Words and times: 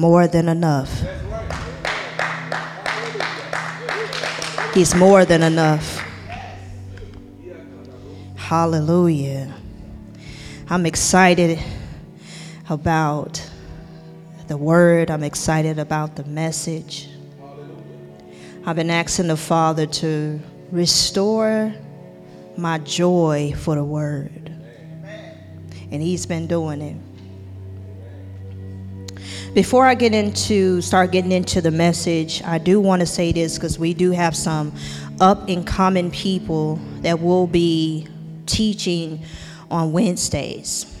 more 0.00 0.26
than 0.26 0.48
enough. 0.48 0.90
He's 4.72 4.94
more 4.94 5.26
than 5.26 5.42
enough. 5.42 6.02
Hallelujah. 8.34 9.54
I'm 10.70 10.86
excited 10.86 11.58
about 12.70 13.46
the 14.48 14.56
word, 14.56 15.10
I'm 15.10 15.22
excited 15.22 15.78
about 15.78 16.16
the 16.16 16.24
message. 16.24 17.10
I've 18.64 18.76
been 18.76 18.88
asking 18.88 19.26
the 19.26 19.36
Father 19.36 19.84
to 19.84 20.40
restore 20.72 21.74
my 22.56 22.78
joy 22.78 23.52
for 23.54 23.74
the 23.74 23.84
word. 23.84 24.50
And 25.90 26.00
He's 26.00 26.24
been 26.24 26.46
doing 26.46 26.80
it. 26.80 27.09
Before 29.54 29.84
I 29.84 29.96
get 29.96 30.14
into 30.14 30.80
start 30.80 31.10
getting 31.10 31.32
into 31.32 31.60
the 31.60 31.72
message, 31.72 32.40
I 32.44 32.58
do 32.58 32.78
want 32.78 33.00
to 33.00 33.06
say 33.06 33.32
this 33.32 33.56
because 33.56 33.80
we 33.80 33.94
do 33.94 34.12
have 34.12 34.36
some 34.36 34.72
up 35.20 35.48
and 35.48 35.66
coming 35.66 36.12
people 36.12 36.76
that 37.00 37.20
will 37.20 37.48
be 37.48 38.06
teaching 38.46 39.24
on 39.68 39.90
Wednesdays. 39.90 40.96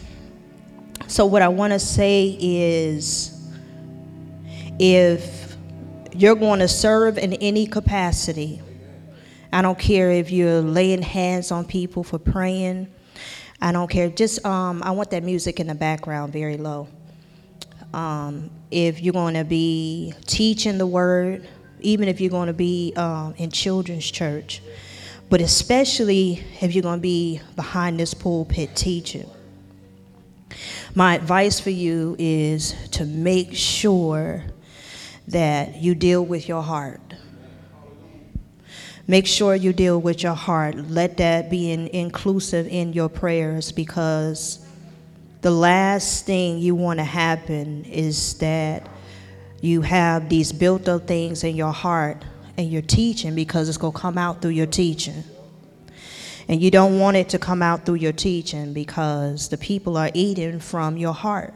So 1.06 1.26
what 1.26 1.42
I 1.42 1.48
want 1.48 1.74
to 1.74 1.78
say 1.78 2.36
is 2.40 3.40
if 4.80 5.56
you're 6.12 6.34
going 6.34 6.58
to 6.58 6.68
serve 6.68 7.18
in 7.18 7.34
any 7.34 7.68
capacity, 7.68 8.60
I 9.52 9.62
don't 9.62 9.78
care 9.78 10.10
if 10.10 10.32
you're 10.32 10.60
laying 10.60 11.02
hands 11.02 11.52
on 11.52 11.64
people 11.64 12.02
for 12.02 12.18
praying. 12.18 12.88
I 13.62 13.70
don't 13.70 13.88
care. 13.88 14.08
Just 14.08 14.44
um, 14.44 14.82
I 14.82 14.90
want 14.90 15.10
that 15.10 15.22
music 15.22 15.60
in 15.60 15.68
the 15.68 15.74
background 15.76 16.32
very 16.32 16.56
low 16.56 16.88
um, 17.92 18.50
if 18.70 19.00
you're 19.00 19.12
going 19.12 19.34
to 19.34 19.44
be 19.44 20.14
teaching 20.26 20.78
the 20.78 20.86
word, 20.86 21.46
even 21.80 22.08
if 22.08 22.20
you're 22.20 22.30
going 22.30 22.46
to 22.46 22.52
be 22.52 22.92
um, 22.96 23.34
in 23.36 23.50
children's 23.50 24.10
church, 24.10 24.62
but 25.28 25.40
especially 25.40 26.44
if 26.60 26.74
you're 26.74 26.82
going 26.82 26.98
to 26.98 27.02
be 27.02 27.40
behind 27.56 27.98
this 27.98 28.14
pulpit 28.14 28.74
teaching. 28.74 29.28
My 30.94 31.14
advice 31.14 31.60
for 31.60 31.70
you 31.70 32.16
is 32.18 32.74
to 32.92 33.04
make 33.04 33.54
sure 33.54 34.44
that 35.28 35.76
you 35.76 35.94
deal 35.94 36.24
with 36.24 36.48
your 36.48 36.62
heart. 36.62 37.00
Make 39.06 39.26
sure 39.26 39.54
you 39.54 39.72
deal 39.72 40.00
with 40.00 40.22
your 40.22 40.34
heart. 40.34 40.76
Let 40.76 41.16
that 41.16 41.50
be 41.50 41.72
in, 41.72 41.88
inclusive 41.88 42.66
in 42.68 42.92
your 42.92 43.08
prayers 43.08 43.72
because 43.72 44.64
the 45.40 45.50
last 45.50 46.26
thing 46.26 46.58
you 46.58 46.74
want 46.74 46.98
to 46.98 47.04
happen 47.04 47.84
is 47.86 48.34
that 48.38 48.88
you 49.60 49.82
have 49.82 50.28
these 50.28 50.52
built 50.52 50.88
up 50.88 51.06
things 51.06 51.44
in 51.44 51.56
your 51.56 51.72
heart 51.72 52.22
and 52.56 52.70
you're 52.70 52.82
teaching 52.82 53.34
because 53.34 53.68
it's 53.68 53.78
going 53.78 53.92
to 53.92 53.98
come 53.98 54.18
out 54.18 54.42
through 54.42 54.50
your 54.50 54.66
teaching. 54.66 55.24
And 56.48 56.60
you 56.60 56.70
don't 56.70 56.98
want 56.98 57.16
it 57.16 57.28
to 57.30 57.38
come 57.38 57.62
out 57.62 57.86
through 57.86 57.96
your 57.96 58.12
teaching 58.12 58.72
because 58.72 59.48
the 59.48 59.56
people 59.56 59.96
are 59.96 60.10
eating 60.14 60.60
from 60.60 60.96
your 60.96 61.14
heart. 61.14 61.54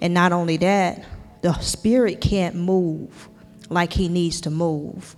And 0.00 0.12
not 0.12 0.32
only 0.32 0.56
that, 0.58 1.04
the 1.42 1.52
spirit 1.60 2.20
can't 2.20 2.54
move 2.54 3.28
like 3.70 3.92
he 3.92 4.08
needs 4.08 4.42
to 4.42 4.50
move 4.50 5.16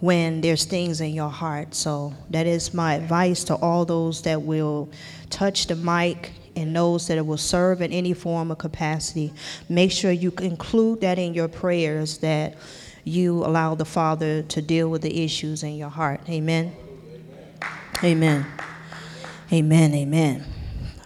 when 0.00 0.40
there's 0.40 0.64
things 0.64 1.00
in 1.00 1.12
your 1.12 1.30
heart. 1.30 1.74
So 1.74 2.14
that 2.30 2.46
is 2.46 2.72
my 2.72 2.94
advice 2.94 3.44
to 3.44 3.54
all 3.56 3.84
those 3.84 4.22
that 4.22 4.42
will 4.42 4.88
touch 5.28 5.66
the 5.66 5.76
mic 5.76 6.32
and 6.58 6.72
knows 6.72 7.06
that 7.06 7.18
it 7.18 7.26
will 7.26 7.36
serve 7.38 7.80
in 7.80 7.92
any 7.92 8.12
form 8.12 8.52
or 8.52 8.56
capacity. 8.56 9.32
Make 9.68 9.92
sure 9.92 10.10
you 10.10 10.32
include 10.40 11.00
that 11.00 11.18
in 11.18 11.34
your 11.34 11.48
prayers 11.48 12.18
that 12.18 12.56
you 13.04 13.44
allow 13.44 13.74
the 13.74 13.84
Father 13.84 14.42
to 14.42 14.62
deal 14.62 14.88
with 14.88 15.02
the 15.02 15.24
issues 15.24 15.62
in 15.62 15.76
your 15.76 15.88
heart. 15.88 16.20
Amen. 16.28 16.74
Amen. 18.04 18.46
Amen. 19.52 19.94
Amen. 19.94 20.44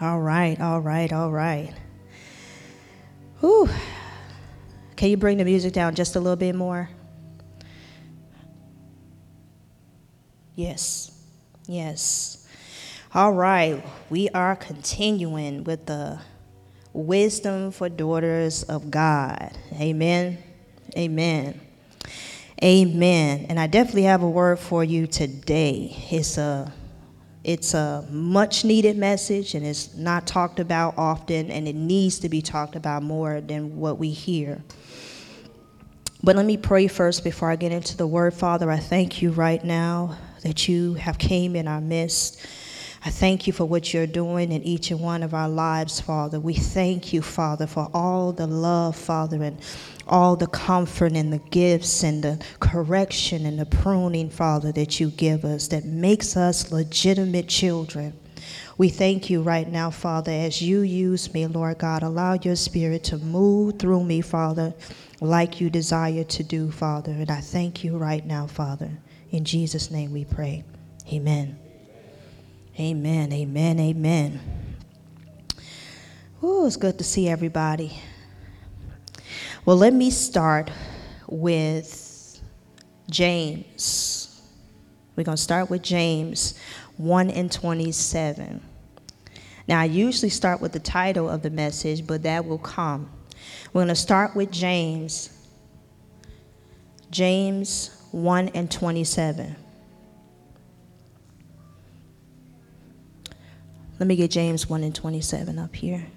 All 0.01 0.21
right. 0.21 0.61
All 0.61 0.81
right. 0.81 1.13
All 1.13 1.31
right. 1.31 1.73
Whew. 3.41 3.69
Can 4.97 5.11
you 5.11 5.17
bring 5.17 5.39
the 5.39 5.45
music 5.45 5.73
down 5.73 5.95
just 5.95 6.17
a 6.17 6.21
little 6.21 6.37
bit 6.37 6.55
more? 6.55 6.89
Yes. 10.55 11.11
Yes. 11.67 12.42
All 13.15 13.35
right. 13.35 13.85
We 14.09 14.31
are 14.31 14.57
continuing 14.57 15.65
with 15.65 15.85
the 15.85 16.19
wisdom 16.95 17.71
for 17.71 17.91
daughters 17.91 18.63
of 18.63 18.91
God. 18.91 19.53
Amen. 19.75 20.39
Amen. 20.97 21.61
Amen. 22.65 23.47
And 23.51 23.61
I 23.61 23.67
definitely 23.67 24.05
have 24.05 24.23
a 24.23 24.31
word 24.31 24.59
for 24.59 24.83
you 24.83 25.07
today. 25.07 25.95
It's 26.11 26.39
a 26.39 26.73
it's 27.45 27.75
a 27.75 28.07
much 28.09 28.65
needed 28.65 28.97
message 28.97 29.55
and 29.55 29.67
it's 29.67 29.95
not 29.95 30.27
talked 30.27 30.59
about 30.59 30.95
often 30.97 31.51
and 31.51 31.69
it 31.69 31.77
needs 31.77 32.21
to 32.21 32.31
be 32.31 32.41
talked 32.41 32.77
about 32.77 33.03
more 33.03 33.43
than 33.43 33.77
what 33.77 33.99
we 33.99 34.09
hear. 34.09 34.63
But 36.23 36.37
let 36.37 36.47
me 36.47 36.57
pray 36.57 36.87
first 36.87 37.25
before 37.25 37.51
I 37.51 37.57
get 37.57 37.73
into 37.73 37.95
the 37.95 38.07
word. 38.07 38.33
Father, 38.33 38.71
I 38.71 38.79
thank 38.79 39.21
you 39.21 39.33
right 39.33 39.63
now 39.63 40.17
that 40.45 40.67
you 40.67 40.95
have 40.95 41.19
came 41.19 41.55
in 41.55 41.69
our 41.69 41.83
midst. 41.83 42.41
I 43.05 43.11
thank 43.11 43.49
you 43.49 43.53
for 43.53 43.65
what 43.65 43.93
you're 43.93 44.07
doing 44.07 44.53
in 44.53 44.63
each 44.63 44.93
and 44.93 45.01
one 45.01 45.25
of 45.25 45.35
our 45.35 45.49
lives, 45.49 46.01
Father. 46.01 46.39
We 46.39 46.55
thank 46.55 47.13
you, 47.13 47.21
Father, 47.21 47.67
for 47.67 47.91
all 47.93 48.33
the 48.33 48.47
love, 48.47 48.95
Father, 48.95 49.43
and 49.43 49.59
all 50.07 50.37
the 50.37 50.47
comfort 50.47 51.13
and 51.13 51.33
the 51.33 51.41
gifts 51.51 52.05
and 52.05 52.23
the 52.23 52.41
correction 52.61 53.45
and 53.45 53.59
the 53.59 53.67
pruning, 53.67 54.31
Father, 54.31 54.71
that 54.73 55.01
you 55.01 55.11
give 55.11 55.45
us 55.45 55.67
that 55.69 55.85
makes 55.85 56.37
us 56.37 56.71
legitimate 56.71 57.49
children. 57.49 58.13
We 58.79 58.89
thank 58.89 59.29
you 59.29 59.43
right 59.43 59.69
now, 59.69 59.91
Father, 59.91 60.31
as 60.31 60.63
you 60.63 60.83
use 60.83 61.35
me, 61.35 61.47
Lord 61.49 61.79
God. 61.79 62.05
Allow 62.05 62.35
your 62.35 62.57
spirit 62.57 63.03
to 63.05 63.19
move 63.19 63.81
through 63.81 64.05
me, 64.05 64.21
Father, 64.21 64.75
like 65.21 65.61
you 65.61 65.71
desire 65.71 66.25
to 66.25 66.45
do, 66.45 66.71
Father. 66.71 67.11
And 67.11 67.33
I 67.33 67.41
thank 67.41 67.83
you 67.83 67.97
right 67.97 68.25
now, 68.25 68.47
Father. 68.47 68.91
In 69.31 69.45
Jesus' 69.45 69.91
name 69.91 70.13
we 70.13 70.25
pray. 70.25 70.63
Amen. 71.13 71.59
Amen. 72.81 73.33
Amen. 73.33 73.79
Amen. 73.79 74.41
Ooh, 76.43 76.67
it's 76.67 76.77
good 76.77 76.97
to 76.99 77.05
see 77.05 77.29
everybody. 77.29 77.99
Well, 79.67 79.77
let 79.77 79.93
me 79.93 80.11
start 80.11 80.71
with 81.29 82.41
James. 83.11 84.41
We're 85.15 85.25
going 85.25 85.37
to 85.37 85.43
start 85.43 85.69
with 85.69 85.83
James 85.83 86.59
1 86.97 87.31
and 87.31 87.53
27. 87.53 88.63
Now, 89.69 89.81
I 89.81 89.85
usually 89.85 90.31
start 90.31 90.63
with 90.63 90.73
the 90.73 90.81
title 90.81 91.29
of 91.29 91.43
the 91.43 91.51
message, 91.51 92.07
but 92.07 92.23
that 92.23 92.47
will 92.47 92.59
come. 92.59 93.11
We're 93.73 93.81
going 93.81 93.89
to 93.89 93.95
start 93.95 94.35
with 94.35 94.51
James. 94.51 95.29
James 97.11 98.03
1 98.13 98.49
and 98.49 98.71
27. 98.71 99.57
Let 104.03 104.09
me 104.09 104.17
get 104.17 104.33
James 104.33 104.69
1 104.69 104.83
and 104.83 104.93
27 104.93 105.61
up 105.61 105.77
here. 105.77 106.09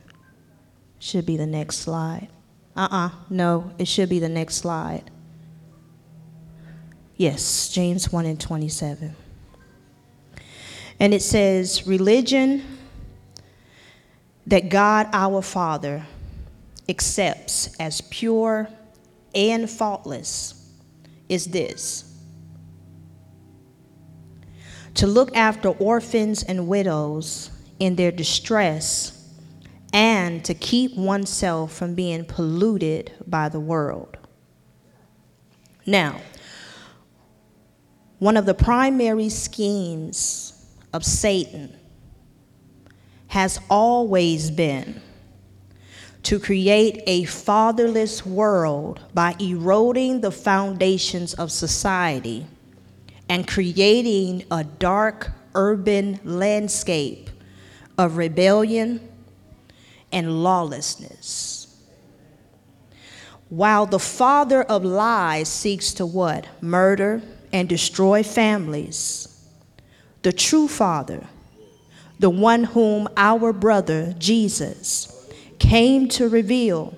Should 0.97 1.27
be 1.27 1.37
the 1.37 1.45
next 1.45 1.77
slide. 1.77 2.29
Uh 2.75 2.87
uh 2.89 3.09
no, 3.29 3.73
it 3.77 3.87
should 3.87 4.09
be 4.09 4.17
the 4.17 4.27
next 4.27 4.55
slide. 4.55 5.11
Yes, 7.15 7.69
James 7.69 8.11
1 8.11 8.25
and 8.25 8.41
27. 8.41 9.15
And 10.99 11.13
it 11.13 11.21
says, 11.21 11.85
Religion 11.85 12.63
that 14.47 14.69
God 14.69 15.07
our 15.13 15.43
Father 15.43 16.07
accepts 16.89 17.75
as 17.79 18.01
pure 18.01 18.67
and 19.35 19.69
faultless 19.69 20.71
is 21.29 21.45
this 21.45 22.17
to 24.95 25.05
look 25.05 25.35
after 25.37 25.69
orphans 25.69 26.41
and 26.41 26.67
widows 26.67 27.51
in 27.79 27.95
their 27.95 28.11
distress 28.11 29.11
and 29.93 30.43
to 30.43 30.53
keep 30.53 30.95
oneself 30.95 31.73
from 31.73 31.95
being 31.95 32.25
polluted 32.25 33.11
by 33.27 33.49
the 33.49 33.59
world. 33.59 34.17
Now, 35.85 36.19
one 38.19 38.37
of 38.37 38.45
the 38.45 38.53
primary 38.53 39.29
schemes 39.29 40.65
of 40.93 41.05
Satan 41.05 41.75
has 43.27 43.59
always 43.69 44.49
been 44.51 45.01
to 46.23 46.39
create 46.39 47.03
a 47.05 47.25
fatherless 47.25 48.25
world 48.25 48.99
by 49.13 49.35
eroding 49.39 50.21
the 50.21 50.31
foundations 50.31 51.33
of 51.35 51.51
society 51.51 52.47
and 53.29 53.47
creating 53.47 54.43
a 54.49 54.63
dark 54.63 55.31
urban 55.53 56.19
landscape 56.23 57.29
of 57.97 58.17
rebellion 58.17 58.99
and 60.11 60.43
lawlessness. 60.43 61.61
While 63.49 63.85
the 63.85 63.99
father 63.99 64.63
of 64.63 64.83
lies 64.83 65.47
seeks 65.47 65.93
to 65.93 66.05
what? 66.05 66.47
Murder 66.61 67.21
and 67.53 67.69
destroy 67.69 68.23
families. 68.23 69.47
The 70.23 70.33
true 70.33 70.67
father, 70.67 71.27
the 72.19 72.29
one 72.29 72.63
whom 72.63 73.07
our 73.15 73.53
brother 73.53 74.15
Jesus 74.17 75.29
came 75.59 76.07
to 76.09 76.27
reveal, 76.27 76.97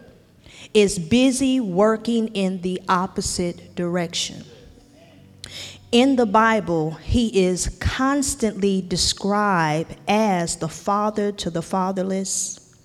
is 0.73 0.97
busy 0.99 1.59
working 1.59 2.29
in 2.29 2.61
the 2.61 2.81
opposite 2.87 3.75
direction. 3.75 4.43
In 5.91 6.17
the 6.17 6.25
Bible, 6.25 6.91
he 6.95 7.45
is 7.45 7.77
constantly 7.79 8.81
described 8.81 9.95
as 10.05 10.57
the 10.57 10.67
father 10.67 11.31
to 11.31 11.49
the 11.49 11.61
fatherless 11.61 12.75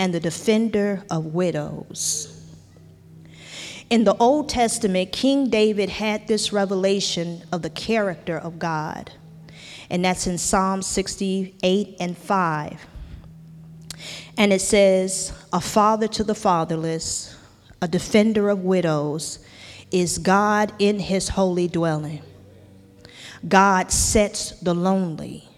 and 0.00 0.12
the 0.12 0.18
defender 0.18 1.04
of 1.08 1.26
widows. 1.26 2.36
In 3.88 4.02
the 4.02 4.16
Old 4.16 4.48
Testament, 4.48 5.12
King 5.12 5.48
David 5.48 5.90
had 5.90 6.26
this 6.26 6.52
revelation 6.52 7.44
of 7.52 7.62
the 7.62 7.70
character 7.70 8.36
of 8.36 8.58
God, 8.58 9.12
and 9.88 10.04
that's 10.04 10.26
in 10.26 10.36
Psalm 10.36 10.82
68 10.82 11.96
and 12.00 12.18
5. 12.18 12.86
And 14.36 14.52
it 14.52 14.60
says, 14.60 15.32
A 15.52 15.60
father 15.60 16.08
to 16.08 16.24
the 16.24 16.34
fatherless, 16.34 17.36
a 17.80 17.86
defender 17.86 18.48
of 18.48 18.64
widows, 18.64 19.38
is 19.92 20.18
God 20.18 20.72
in 20.80 20.98
his 20.98 21.28
holy 21.28 21.68
dwelling. 21.68 22.22
God 23.46 23.90
sets 23.90 24.50
the 24.60 24.74
lonely 24.74 25.48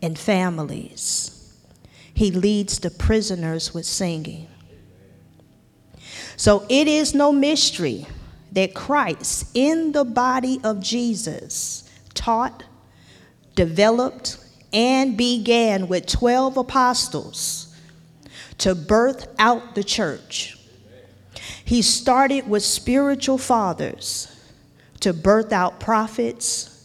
in 0.00 0.14
families. 0.14 1.54
He 2.12 2.30
leads 2.30 2.78
the 2.78 2.90
prisoners 2.90 3.72
with 3.72 3.86
singing. 3.86 4.48
So 6.36 6.64
it 6.68 6.86
is 6.88 7.14
no 7.14 7.32
mystery 7.32 8.06
that 8.52 8.74
Christ, 8.74 9.50
in 9.54 9.92
the 9.92 10.04
body 10.04 10.60
of 10.64 10.80
Jesus, 10.80 11.88
taught, 12.14 12.64
developed, 13.54 14.38
and 14.72 15.16
began 15.16 15.88
with 15.88 16.06
12 16.06 16.56
apostles 16.56 17.74
to 18.58 18.74
birth 18.74 19.28
out 19.38 19.74
the 19.74 19.84
church. 19.84 20.58
He 21.64 21.82
started 21.82 22.48
with 22.48 22.64
spiritual 22.64 23.38
fathers 23.38 24.34
to 25.00 25.12
birth 25.12 25.52
out 25.52 25.80
prophets, 25.80 26.77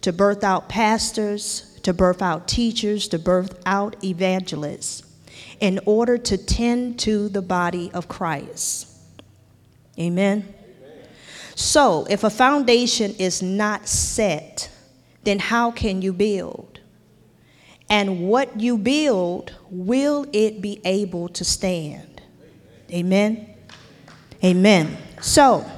to 0.00 0.12
birth 0.12 0.44
out 0.44 0.68
pastors, 0.68 1.78
to 1.82 1.92
birth 1.92 2.22
out 2.22 2.48
teachers, 2.48 3.08
to 3.08 3.18
birth 3.18 3.60
out 3.66 4.02
evangelists, 4.04 5.02
in 5.60 5.80
order 5.86 6.18
to 6.18 6.36
tend 6.36 6.98
to 7.00 7.28
the 7.28 7.42
body 7.42 7.90
of 7.92 8.08
Christ. 8.08 8.88
Amen. 9.98 10.54
Amen. 10.54 11.08
So, 11.54 12.06
if 12.08 12.24
a 12.24 12.30
foundation 12.30 13.14
is 13.18 13.42
not 13.42 13.88
set, 13.88 14.70
then 15.24 15.38
how 15.38 15.70
can 15.70 16.02
you 16.02 16.12
build? 16.12 16.78
and 17.90 18.28
what 18.28 18.60
you 18.60 18.76
build, 18.76 19.54
will 19.70 20.26
it 20.32 20.60
be 20.60 20.80
able 20.84 21.28
to 21.30 21.44
stand? 21.44 22.20
Amen. 22.92 23.54
Amen. 24.44 24.96
So, 25.20 25.68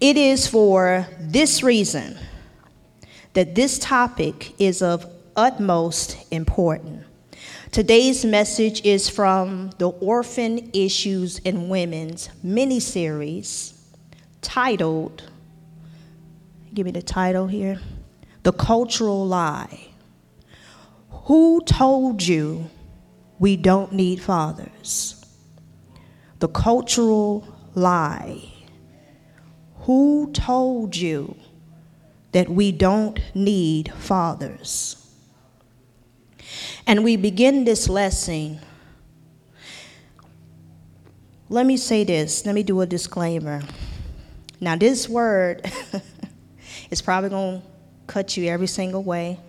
it 0.00 0.16
is 0.16 0.46
for 0.46 1.06
this 1.18 1.62
reason 1.62 2.18
that 3.34 3.54
this 3.54 3.78
topic 3.78 4.54
is 4.58 4.82
of 4.82 5.06
utmost 5.36 6.16
importance. 6.32 7.06
Today's 7.70 8.24
message 8.24 8.84
is 8.84 9.08
from 9.08 9.70
the 9.78 9.90
Orphan 9.90 10.70
Issues 10.72 11.38
in 11.38 11.68
Women's 11.68 12.28
mini 12.42 12.80
series 12.80 13.80
titled, 14.42 15.30
give 16.74 16.84
me 16.84 16.90
the 16.90 17.02
title 17.02 17.46
here 17.46 17.78
the 18.42 18.52
cultural 18.52 19.26
lie. 19.26 19.88
Who 21.26 21.62
told 21.64 22.22
you 22.22 22.70
we 23.38 23.56
don't 23.56 23.92
need 23.92 24.20
fathers? 24.20 25.24
The 26.38 26.48
cultural 26.48 27.46
lie. 27.74 28.49
Who 29.90 30.30
told 30.30 30.94
you 30.94 31.34
that 32.30 32.48
we 32.48 32.70
don't 32.70 33.18
need 33.34 33.92
fathers? 33.92 35.04
And 36.86 37.02
we 37.02 37.16
begin 37.16 37.64
this 37.64 37.88
lesson. 37.88 38.60
Let 41.48 41.66
me 41.66 41.76
say 41.76 42.04
this, 42.04 42.46
let 42.46 42.54
me 42.54 42.62
do 42.62 42.80
a 42.82 42.86
disclaimer. 42.86 43.62
Now, 44.60 44.76
this 44.76 45.08
word 45.08 45.68
is 46.92 47.02
probably 47.02 47.30
going 47.30 47.60
to 47.60 47.66
cut 48.06 48.36
you 48.36 48.46
every 48.46 48.68
single 48.68 49.02
way, 49.02 49.40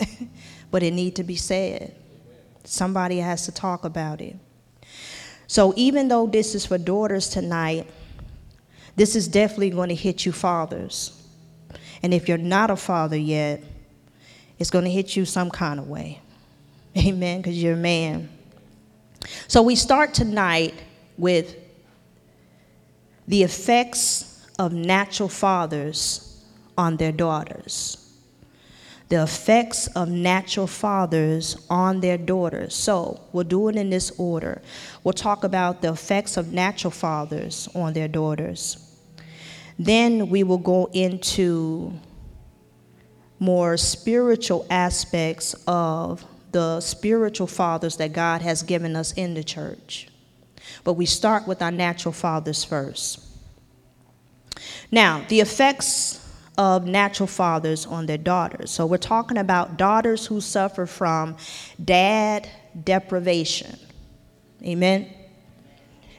but 0.70 0.82
it 0.82 0.94
need 0.94 1.16
to 1.16 1.24
be 1.24 1.36
said. 1.36 1.94
Somebody 2.64 3.18
has 3.18 3.44
to 3.44 3.52
talk 3.52 3.84
about 3.84 4.22
it. 4.22 4.34
So 5.46 5.74
even 5.76 6.08
though 6.08 6.26
this 6.26 6.54
is 6.54 6.64
for 6.64 6.78
daughters 6.78 7.28
tonight, 7.28 7.86
this 8.96 9.16
is 9.16 9.28
definitely 9.28 9.70
going 9.70 9.88
to 9.88 9.94
hit 9.94 10.26
you 10.26 10.32
fathers. 10.32 11.18
And 12.02 12.12
if 12.12 12.28
you're 12.28 12.38
not 12.38 12.70
a 12.70 12.76
father 12.76 13.16
yet, 13.16 13.62
it's 14.58 14.70
going 14.70 14.84
to 14.84 14.90
hit 14.90 15.16
you 15.16 15.24
some 15.24 15.50
kind 15.50 15.80
of 15.80 15.88
way. 15.88 16.20
Amen, 16.96 17.40
because 17.40 17.62
you're 17.62 17.74
a 17.74 17.76
man. 17.76 18.28
So 19.48 19.62
we 19.62 19.76
start 19.76 20.14
tonight 20.14 20.74
with 21.16 21.56
the 23.26 23.42
effects 23.42 24.46
of 24.58 24.72
natural 24.72 25.28
fathers 25.28 26.44
on 26.76 26.96
their 26.96 27.12
daughters. 27.12 27.98
The 29.08 29.22
effects 29.22 29.88
of 29.88 30.08
natural 30.08 30.66
fathers 30.66 31.66
on 31.68 32.00
their 32.00 32.16
daughters. 32.16 32.74
So, 32.74 33.20
we'll 33.32 33.44
do 33.44 33.68
it 33.68 33.76
in 33.76 33.90
this 33.90 34.10
order. 34.18 34.62
We'll 35.04 35.12
talk 35.12 35.44
about 35.44 35.82
the 35.82 35.90
effects 35.90 36.38
of 36.38 36.52
natural 36.52 36.90
fathers 36.90 37.68
on 37.74 37.92
their 37.92 38.08
daughters. 38.08 38.81
Then 39.78 40.28
we 40.28 40.42
will 40.42 40.58
go 40.58 40.88
into 40.92 41.92
more 43.38 43.76
spiritual 43.76 44.66
aspects 44.70 45.54
of 45.66 46.24
the 46.52 46.80
spiritual 46.80 47.46
fathers 47.46 47.96
that 47.96 48.12
God 48.12 48.42
has 48.42 48.62
given 48.62 48.94
us 48.94 49.12
in 49.12 49.34
the 49.34 49.42
church. 49.42 50.08
But 50.84 50.94
we 50.94 51.06
start 51.06 51.46
with 51.46 51.62
our 51.62 51.70
natural 51.70 52.12
fathers 52.12 52.62
first. 52.62 53.20
Now, 54.90 55.24
the 55.28 55.40
effects 55.40 56.18
of 56.58 56.86
natural 56.86 57.26
fathers 57.26 57.86
on 57.86 58.06
their 58.06 58.18
daughters. 58.18 58.70
So 58.70 58.84
we're 58.86 58.98
talking 58.98 59.38
about 59.38 59.76
daughters 59.78 60.26
who 60.26 60.40
suffer 60.40 60.86
from 60.86 61.36
dad 61.82 62.48
deprivation. 62.84 63.78
Amen. 64.62 65.12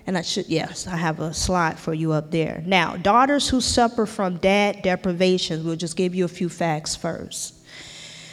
And 0.06 0.18
I 0.18 0.22
should, 0.22 0.48
yes, 0.48 0.86
I 0.86 0.98
have 0.98 1.20
a 1.20 1.34
slide 1.34 1.80
for 1.80 1.94
you 1.94 2.12
up 2.12 2.32
there. 2.32 2.62
Now, 2.66 2.98
daughters 2.98 3.48
who 3.48 3.62
suffer 3.62 4.06
from 4.06 4.38
dad 4.38 4.82
deprivation, 4.82 5.64
we'll 5.64 5.78
just 5.78 5.96
give 5.96 6.14
you 6.14 6.26
a 6.26 6.30
few 6.30 6.50
facts 6.50 6.96
first. 6.96 7.56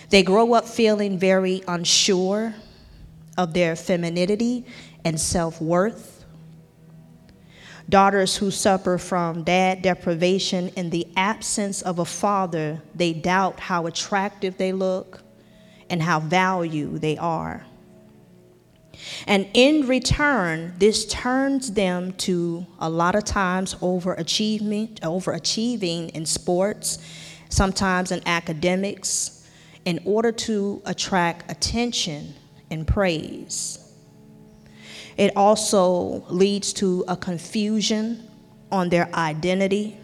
They 0.08 0.24
grow 0.24 0.54
up 0.54 0.66
feeling 0.66 1.18
very 1.18 1.62
unsure 1.68 2.54
of 3.38 3.54
their 3.54 3.76
femininity 3.76 4.66
and 5.04 5.20
self 5.20 5.60
worth 5.60 6.20
daughters 7.90 8.36
who 8.36 8.50
suffer 8.50 8.96
from 8.96 9.42
dad 9.42 9.82
deprivation 9.82 10.68
in 10.70 10.90
the 10.90 11.06
absence 11.16 11.82
of 11.82 11.98
a 11.98 12.04
father, 12.04 12.80
they 12.94 13.12
doubt 13.12 13.58
how 13.58 13.86
attractive 13.86 14.56
they 14.56 14.72
look 14.72 15.20
and 15.90 16.00
how 16.00 16.20
valued 16.20 17.00
they 17.00 17.18
are. 17.18 17.66
And 19.26 19.49
in 19.54 19.87
return, 19.87 20.75
this 20.78 21.07
turns 21.07 21.73
them 21.73 22.12
to 22.14 22.66
a 22.78 22.88
lot 22.88 23.14
of 23.14 23.25
times 23.25 23.75
overachievement, 23.76 25.00
overachieving 25.00 26.11
in 26.11 26.26
sports, 26.26 26.99
sometimes 27.49 28.12
in 28.12 28.23
academics, 28.26 29.49
in 29.85 30.00
order 30.04 30.33
to 30.33 30.83
attract 30.85 31.50
attention 31.50 32.35
and 32.71 32.87
praise. 32.87 33.78
It 35.16 35.37
also 35.37 36.25
leads 36.28 36.73
to 36.75 37.04
a 37.09 37.16
confusion 37.16 38.28
on 38.71 38.88
their 38.88 39.14
identity. 39.14 39.97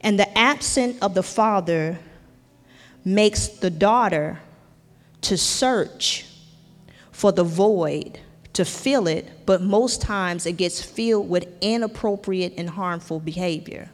And 0.00 0.18
the 0.18 0.38
absence 0.38 0.98
of 1.00 1.14
the 1.14 1.22
father 1.22 1.98
makes 3.04 3.48
the 3.48 3.70
daughter 3.70 4.40
to 5.22 5.36
search 5.36 6.26
for 7.16 7.32
the 7.32 7.42
void, 7.42 8.20
to 8.52 8.62
fill 8.62 9.06
it, 9.06 9.46
but 9.46 9.62
most 9.62 10.02
times 10.02 10.44
it 10.44 10.58
gets 10.58 10.82
filled 10.82 11.30
with 11.30 11.48
inappropriate 11.62 12.52
and 12.58 12.68
harmful 12.68 13.20
behavior. 13.20 13.88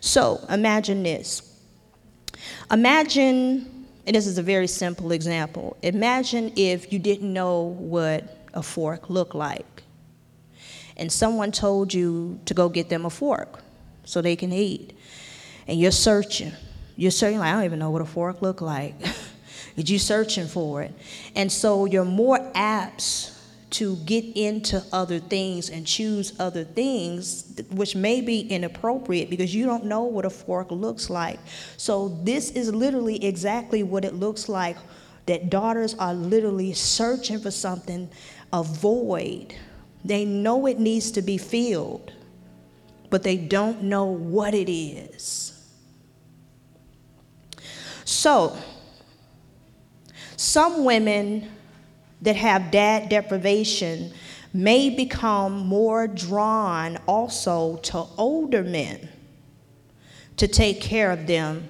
So 0.00 0.44
imagine 0.50 1.02
this. 1.02 1.58
Imagine 2.70 3.86
and 4.06 4.14
this 4.14 4.26
is 4.26 4.36
a 4.36 4.42
very 4.42 4.66
simple 4.66 5.12
example. 5.12 5.78
Imagine 5.80 6.52
if 6.56 6.92
you 6.92 6.98
didn't 6.98 7.32
know 7.32 7.62
what 7.62 8.46
a 8.52 8.62
fork 8.62 9.08
looked 9.08 9.34
like. 9.34 9.82
And 10.98 11.10
someone 11.10 11.52
told 11.52 11.94
you 11.94 12.38
to 12.44 12.52
go 12.52 12.68
get 12.68 12.90
them 12.90 13.06
a 13.06 13.10
fork 13.10 13.60
so 14.04 14.20
they 14.20 14.36
can 14.36 14.52
eat. 14.52 14.94
And 15.66 15.80
you're 15.80 15.90
searching. 15.90 16.52
You're 16.96 17.10
searching 17.10 17.38
like, 17.38 17.48
I 17.48 17.52
don't 17.54 17.64
even 17.64 17.78
know 17.78 17.88
what 17.88 18.02
a 18.02 18.04
fork 18.04 18.42
look 18.42 18.60
like. 18.60 18.94
you're 19.76 19.98
searching 19.98 20.46
for 20.46 20.82
it. 20.82 20.92
And 21.34 21.50
so 21.50 21.84
you're 21.84 22.04
more 22.04 22.38
apt 22.54 23.32
to 23.70 23.96
get 23.96 24.24
into 24.36 24.80
other 24.92 25.18
things 25.18 25.68
and 25.68 25.84
choose 25.84 26.38
other 26.38 26.62
things, 26.62 27.60
which 27.72 27.96
may 27.96 28.20
be 28.20 28.42
inappropriate 28.42 29.28
because 29.28 29.52
you 29.52 29.66
don't 29.66 29.84
know 29.84 30.04
what 30.04 30.24
a 30.24 30.30
fork 30.30 30.70
looks 30.70 31.10
like. 31.10 31.40
So, 31.76 32.20
this 32.22 32.52
is 32.52 32.72
literally 32.72 33.24
exactly 33.24 33.82
what 33.82 34.04
it 34.04 34.14
looks 34.14 34.48
like 34.48 34.76
that 35.26 35.50
daughters 35.50 35.94
are 35.94 36.14
literally 36.14 36.72
searching 36.72 37.40
for 37.40 37.50
something, 37.50 38.08
a 38.52 38.62
void. 38.62 39.56
They 40.04 40.24
know 40.24 40.66
it 40.66 40.78
needs 40.78 41.10
to 41.12 41.22
be 41.22 41.36
filled, 41.36 42.12
but 43.10 43.24
they 43.24 43.36
don't 43.36 43.82
know 43.82 44.04
what 44.04 44.54
it 44.54 44.70
is. 44.70 45.50
So, 48.04 48.56
some 50.36 50.84
women 50.84 51.50
that 52.22 52.36
have 52.36 52.70
dad 52.70 53.08
deprivation 53.08 54.12
may 54.52 54.88
become 54.88 55.66
more 55.66 56.06
drawn 56.06 56.96
also 57.06 57.76
to 57.78 58.04
older 58.16 58.62
men 58.62 59.08
to 60.36 60.48
take 60.48 60.80
care 60.80 61.10
of 61.10 61.26
them 61.26 61.68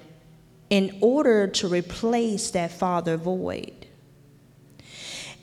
in 0.69 0.97
order 1.01 1.47
to 1.47 1.67
replace 1.67 2.51
that 2.51 2.71
father 2.71 3.17
void. 3.17 3.85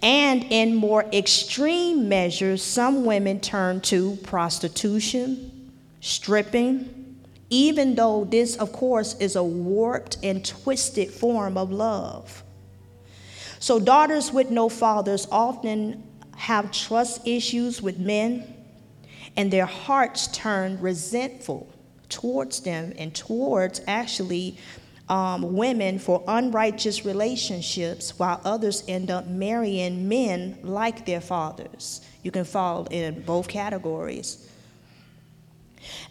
And 0.02 0.44
in 0.50 0.74
more 0.74 1.04
extreme 1.12 2.08
measures, 2.08 2.62
some 2.62 3.04
women 3.04 3.38
turn 3.38 3.80
to 3.82 4.16
prostitution, 4.16 5.72
stripping, 6.00 7.20
even 7.50 7.94
though 7.94 8.24
this, 8.24 8.56
of 8.56 8.72
course, 8.72 9.14
is 9.18 9.36
a 9.36 9.44
warped 9.44 10.16
and 10.22 10.44
twisted 10.44 11.10
form 11.10 11.56
of 11.56 11.70
love. 11.70 12.42
So, 13.62 13.78
daughters 13.78 14.32
with 14.32 14.50
no 14.50 14.68
fathers 14.68 15.28
often 15.30 16.02
have 16.34 16.72
trust 16.72 17.24
issues 17.24 17.80
with 17.80 17.96
men, 17.96 18.42
and 19.36 19.52
their 19.52 19.66
hearts 19.66 20.26
turn 20.26 20.80
resentful 20.80 21.72
towards 22.08 22.58
them 22.58 22.92
and 22.98 23.14
towards 23.14 23.80
actually 23.86 24.58
um, 25.08 25.54
women 25.54 26.00
for 26.00 26.24
unrighteous 26.26 27.04
relationships, 27.04 28.18
while 28.18 28.40
others 28.44 28.82
end 28.88 29.12
up 29.12 29.28
marrying 29.28 30.08
men 30.08 30.58
like 30.64 31.06
their 31.06 31.20
fathers. 31.20 32.00
You 32.24 32.32
can 32.32 32.44
fall 32.44 32.88
in 32.90 33.22
both 33.22 33.46
categories. 33.46 34.50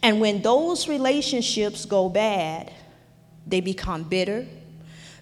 And 0.02 0.22
when 0.22 0.42
those 0.42 0.88
relationships 0.88 1.84
go 1.84 2.08
bad, 2.08 2.72
they 3.46 3.60
become 3.60 4.04
bitter 4.04 4.48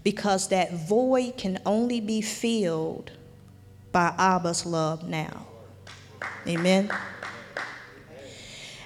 because 0.03 0.47
that 0.49 0.73
void 0.73 1.37
can 1.37 1.59
only 1.65 2.01
be 2.01 2.21
filled 2.21 3.11
by 3.91 4.13
Abba's 4.17 4.65
love 4.65 5.07
now. 5.07 5.45
Amen. 6.47 6.89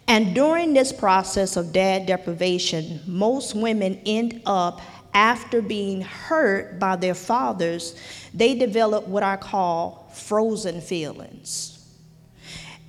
And 0.07 0.35
during 0.35 0.73
this 0.73 0.91
process 0.91 1.55
of 1.55 1.71
dad 1.71 2.05
deprivation, 2.05 2.99
most 3.07 3.55
women 3.55 4.01
end 4.05 4.41
up, 4.45 4.81
after 5.13 5.61
being 5.61 6.01
hurt 6.01 6.79
by 6.79 6.95
their 6.95 7.13
fathers, 7.13 7.95
they 8.33 8.55
develop 8.55 9.07
what 9.07 9.23
I 9.23 9.37
call 9.37 10.09
frozen 10.13 10.81
feelings. 10.81 11.87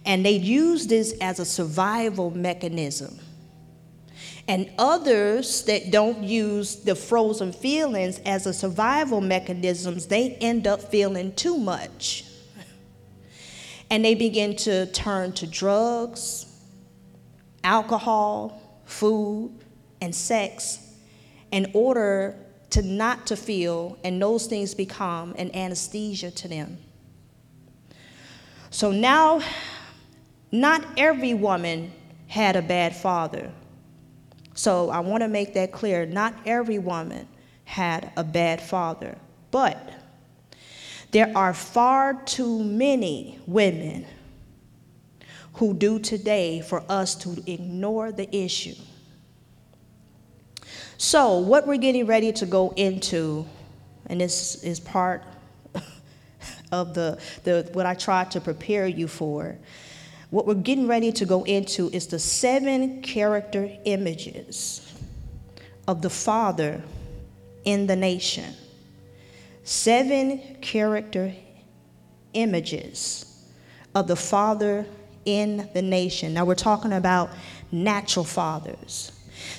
And 0.07 0.25
they 0.25 0.33
use 0.33 0.87
this 0.87 1.15
as 1.21 1.39
a 1.39 1.45
survival 1.45 2.31
mechanism. 2.31 3.19
And 4.47 4.71
others 4.79 5.65
that 5.65 5.91
don't 5.91 6.23
use 6.23 6.77
the 6.77 6.95
frozen 6.95 7.53
feelings 7.53 8.19
as 8.27 8.47
a 8.47 8.53
survival 8.53 9.21
mechanisms, 9.21 10.07
they 10.07 10.37
end 10.41 10.67
up 10.67 10.83
feeling 10.83 11.35
too 11.35 11.57
much. 11.57 12.25
And 13.91 14.05
they 14.05 14.15
begin 14.15 14.57
to 14.57 14.87
turn 14.87 15.33
to 15.33 15.47
drugs, 15.47 16.47
alcohol, 17.63 18.61
food, 18.85 19.53
and 20.01 20.15
sex 20.15 20.79
in 21.51 21.71
order 21.73 22.37
to 22.71 22.83
not 22.83 23.27
to 23.29 23.37
feel, 23.37 23.97
and 24.03 24.21
those 24.21 24.47
things 24.47 24.75
become 24.75 25.35
an 25.39 25.55
anesthesia 25.55 26.31
to 26.33 26.49
them. 26.49 26.77
So 28.71 28.91
now, 28.91 29.41
not 30.51 30.85
every 30.97 31.35
woman 31.35 31.93
had 32.27 32.57
a 32.57 32.63
bad 32.63 32.97
father. 32.97 33.53
So 34.55 34.91
I 34.91 35.01
want 35.01 35.23
to 35.23 35.29
make 35.29 35.55
that 35.55 35.73
clear. 35.73 36.07
Not 36.07 36.35
every 36.47 36.79
woman 36.79 37.29
had 37.65 38.13
a 38.17 38.25
bad 38.25 38.61
father, 38.61 39.19
but 39.51 39.93
there 41.11 41.33
are 41.37 41.55
far 41.55 42.15
too 42.25 42.63
many 42.63 43.39
women 43.47 44.07
who 45.55 45.73
do 45.75 45.99
today 45.99 46.61
for 46.61 46.83
us 46.89 47.15
to 47.15 47.43
ignore 47.47 48.11
the 48.11 48.35
issue. 48.35 48.75
So, 50.97 51.39
what 51.39 51.67
we're 51.67 51.77
getting 51.77 52.07
ready 52.07 52.33
to 52.33 52.47
go 52.47 52.73
into, 52.77 53.47
and 54.07 54.21
this 54.21 54.63
is 54.65 54.81
part 54.81 55.23
of 56.73 56.95
the, 56.95 57.19
the 57.45 57.69
what 57.73 57.87
I 57.87 57.95
tried 57.95 58.31
to 58.33 58.41
prepare 58.41 58.87
you 58.87 59.07
for, 59.07 59.57
what 60.35 60.49
we're 60.49 60.55
getting 60.55 60.89
ready 60.89 61.13
to 61.13 61.25
go 61.25 61.45
into 61.45 61.89
is 61.91 62.09
the 62.09 62.19
seven 62.19 63.01
character 63.03 63.71
images 63.85 64.93
of 65.87 66.03
the 66.03 66.11
Father 66.11 66.83
in 67.65 67.87
the 67.87 67.95
nation. 67.95 68.53
Seven 69.63 70.57
character 70.61 71.33
images 72.33 73.47
of 73.95 74.09
the 74.09 74.17
Father 74.17 74.85
in 75.25 75.71
the 75.73 75.83
nation. 75.83 76.35
Now 76.35 76.45
we're 76.45 76.57
talking 76.57 76.95
about 76.95 77.31
natural 77.71 78.25
fathers. 78.25 79.13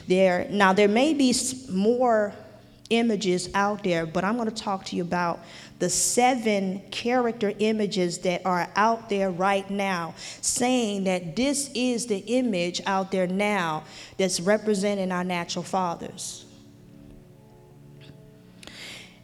There 0.10 0.46
now 0.50 0.74
there 0.74 0.90
may 0.90 1.14
be 1.14 1.34
more 1.70 2.34
images 2.90 3.50
out 3.54 3.84
there, 3.84 4.06
but 4.06 4.24
I'm 4.24 4.36
going 4.36 4.50
to 4.50 4.56
talk 4.56 4.86
to 4.86 4.96
you 4.96 5.02
about 5.02 5.44
the 5.80 5.90
seven 5.90 6.82
character 6.92 7.54
images 7.60 8.20
that 8.20 8.46
are 8.46 8.70
out 8.76 9.10
there 9.10 9.32
right 9.32 9.70
now, 9.70 10.14
saying 10.42 11.06
that 11.06 11.36
this 11.36 11.70
is 11.74 12.06
the 12.08 12.20
image 12.20 12.82
out 12.86 13.12
there 13.12 13.28
now 13.28 13.84
that's 14.18 14.40
representing 14.40 15.12
our 15.12 15.24
natural 15.24 15.64
fathers. 15.64 16.46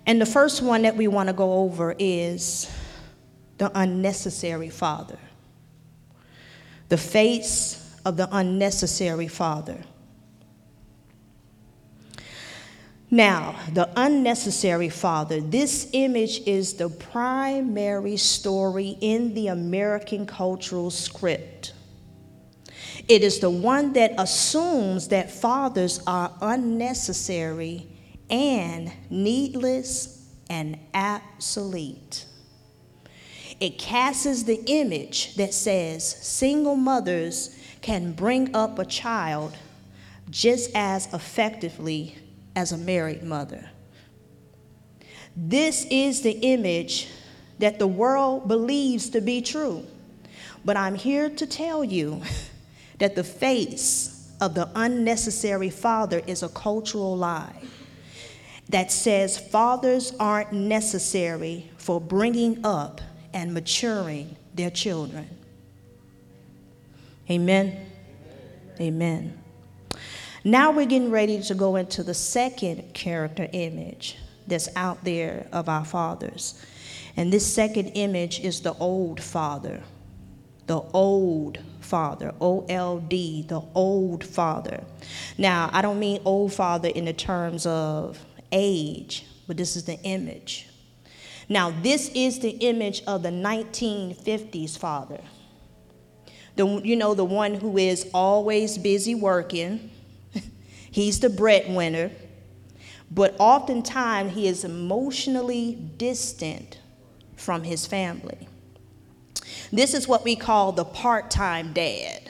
And 0.06 0.20
the 0.20 0.25
first 0.25 0.62
one 0.62 0.82
that 0.82 0.98
we 0.98 1.08
want 1.08 1.27
to 1.27 1.34
go 1.34 1.53
over 1.53 1.96
is 1.98 2.70
the 3.58 3.72
unnecessary 3.75 4.70
father. 4.70 5.20
The 6.89 6.98
face 6.98 7.96
of 8.03 8.18
the 8.18 8.27
unnecessary 8.32 9.27
father. 9.27 9.77
Now, 13.13 13.58
the 13.74 13.89
unnecessary 13.98 14.88
father, 14.88 15.41
this 15.41 15.89
image 15.91 16.39
is 16.48 16.75
the 16.75 16.88
primary 16.88 18.15
story 18.15 18.98
in 19.01 19.34
the 19.34 19.48
American 19.48 20.25
cultural 20.25 20.89
script. 20.89 21.74
It 23.10 23.22
is 23.22 23.39
the 23.39 23.50
one 23.50 23.91
that 23.94 24.13
assumes 24.18 25.10
that 25.10 25.30
fathers 25.30 26.00
are 26.08 26.32
unnecessary 26.39 27.86
and 28.30 28.89
needless 29.10 30.25
and 30.50 30.80
obsolete. 30.94 32.25
It 33.60 33.77
casts 33.77 34.44
the 34.44 34.63
image 34.68 35.36
that 35.36 35.53
says 35.53 36.08
single 36.08 36.77
mothers 36.77 37.58
can 37.82 38.13
bring 38.13 38.56
up 38.56 38.80
a 38.80 38.86
child 38.86 39.58
just 40.30 40.72
as 40.74 41.13
effectively 41.13 42.15
as 42.55 42.72
a 42.72 42.77
married 42.77 43.24
mother. 43.24 43.70
This 45.36 45.86
is 45.89 46.22
the 46.22 46.31
image 46.31 47.08
that 47.60 47.79
the 47.79 47.88
world 47.88 48.48
believes 48.48 49.10
to 49.12 49.22
be 49.22 49.41
true. 49.41 49.86
But 50.65 50.77
I'm 50.77 50.96
here 50.96 51.29
to 51.29 51.48
tell 51.48 51.84
you 51.84 52.22
that 53.00 53.15
the 53.15 53.24
face 53.24 54.31
of 54.41 54.55
the 54.55 54.70
unnecessary 54.75 55.70
father 55.70 56.22
is 56.27 56.43
a 56.43 56.50
cultural 56.50 57.15
lie 57.15 57.62
that 58.70 58.91
says 58.91 59.38
fathers 59.38 60.13
aren't 60.20 60.53
necessary 60.53 61.70
for 61.77 62.00
bringing 62.00 62.65
up 62.65 63.01
and 63.34 63.53
maturing 63.53 64.36
their 64.55 64.70
children. 64.70 65.29
Amen. 67.29 67.86
Amen. 68.79 69.40
Now 70.43 70.71
we're 70.71 70.88
getting 70.88 71.12
ready 71.12 71.41
to 71.43 71.53
go 71.53 71.75
into 71.75 72.01
the 72.01 72.15
second 72.15 72.95
character 72.95 73.48
image 73.53 74.17
that's 74.48 74.69
out 74.75 75.03
there 75.03 75.48
of 75.51 75.69
our 75.69 75.86
fathers. 75.86 76.65
And 77.15 77.31
this 77.31 77.45
second 77.45 77.89
image 77.89 78.39
is 78.39 78.62
the 78.62 78.74
old 78.74 79.21
father. 79.21 79.83
The 80.65 80.81
old 80.93 81.60
father. 81.81 82.33
O 82.41 82.65
L 82.69 83.00
D, 83.00 83.45
the 83.48 83.62
old 83.75 84.24
father. 84.24 84.83
Now, 85.38 85.69
I 85.74 85.81
don't 85.83 86.00
mean 86.00 86.21
old 86.25 86.53
father 86.53 86.89
in 86.89 87.05
the 87.05 87.13
terms 87.13 87.67
of 87.67 88.24
age, 88.51 89.25
but 89.48 89.57
this 89.57 89.75
is 89.75 89.83
the 89.83 90.00
image. 90.01 90.69
Now, 91.50 91.71
this 91.83 92.10
is 92.15 92.39
the 92.39 92.51
image 92.51 93.03
of 93.05 93.24
the 93.24 93.29
1950s 93.29 94.77
father. 94.77 95.19
The, 96.55 96.65
you 96.83 96.95
know, 96.95 97.13
the 97.13 97.25
one 97.25 97.53
who 97.55 97.77
is 97.77 98.10
always 98.13 98.77
busy 98.77 99.13
working. 99.13 99.91
He's 100.91 101.19
the 101.19 101.29
breadwinner. 101.29 102.12
But 103.10 103.36
oftentimes, 103.39 104.33
he 104.33 104.48
is 104.48 104.63
emotionally 104.63 105.75
distant 105.98 106.79
from 107.36 107.63
his 107.63 107.86
family. 107.86 108.48
This 109.71 109.93
is 109.93 110.07
what 110.07 110.24
we 110.24 110.36
call 110.36 110.71
the 110.71 110.86
part 110.86 111.29
time 111.31 111.74
dad, 111.74 112.29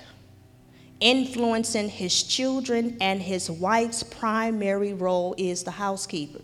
influencing 0.99 1.89
his 1.89 2.23
children, 2.23 2.97
and 2.99 3.21
his 3.21 3.49
wife's 3.49 4.01
primary 4.01 4.93
role 4.93 5.35
is 5.37 5.63
the 5.63 5.71
housekeeper. 5.71 6.41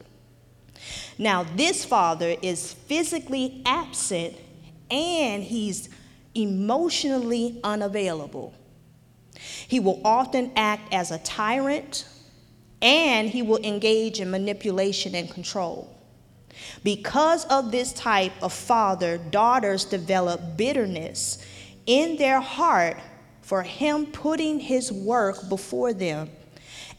Now, 1.18 1.44
this 1.44 1.84
father 1.84 2.36
is 2.42 2.74
physically 2.74 3.62
absent 3.66 4.38
and 4.92 5.44
he's 5.44 5.90
emotionally 6.36 7.60
unavailable. 7.64 8.54
He 9.40 9.80
will 9.80 10.02
often 10.04 10.52
act 10.56 10.94
as 10.94 11.12
a 11.12 11.20
tyrant 11.20 12.08
and 12.82 13.30
he 13.30 13.42
will 13.42 13.60
engage 13.64 14.20
in 14.20 14.30
manipulation 14.30 15.16
and 15.16 15.30
control. 15.30 15.94
Because 16.84 17.46
of 17.46 17.72
this 17.72 17.94
type 17.94 18.34
of 18.42 18.54
father, 18.54 19.18
daughters 19.18 19.86
develop 19.86 20.58
bitterness 20.58 21.44
in 21.86 22.18
their 22.18 22.40
heart 22.40 22.98
for 23.42 23.64
him 23.64 24.08
putting 24.08 24.60
his 24.60 24.92
work 24.92 25.48
before 25.50 25.94
them. 25.94 26.30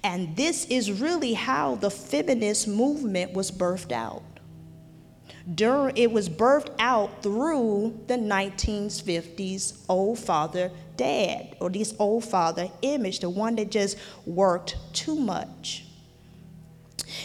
And 0.02 0.36
this 0.36 0.64
is 0.66 0.92
really 0.92 1.34
how 1.34 1.74
the 1.74 1.90
feminist 1.90 2.68
movement 2.68 3.32
was 3.32 3.50
birthed 3.50 3.92
out. 3.92 4.22
During, 5.54 5.96
it 5.96 6.12
was 6.12 6.28
birthed 6.28 6.70
out 6.78 7.22
through 7.22 8.00
the 8.06 8.14
1950s 8.14 9.84
old 9.88 10.18
father 10.18 10.70
dad, 10.98 11.56
or 11.60 11.70
this 11.70 11.94
old 11.98 12.24
father 12.24 12.68
image, 12.82 13.20
the 13.20 13.30
one 13.30 13.56
that 13.56 13.70
just 13.70 13.96
worked 14.26 14.76
too 14.92 15.16
much. 15.16 15.84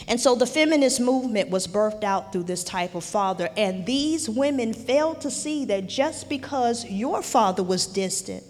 And 0.08 0.20
so 0.20 0.36
the 0.36 0.46
feminist 0.46 1.02
movement 1.02 1.50
was 1.50 1.68
birthed 1.68 2.04
out 2.04 2.32
through 2.32 2.44
this 2.44 2.64
type 2.64 2.96
of 2.96 3.04
father. 3.04 3.50
And 3.58 3.86
these 3.86 4.30
women 4.30 4.74
failed 4.74 5.22
to 5.22 5.32
see 5.32 5.66
that 5.66 5.88
just 5.88 6.30
because 6.30 6.86
your 6.86 7.22
father 7.22 7.64
was 7.64 7.86
distant 7.86 8.44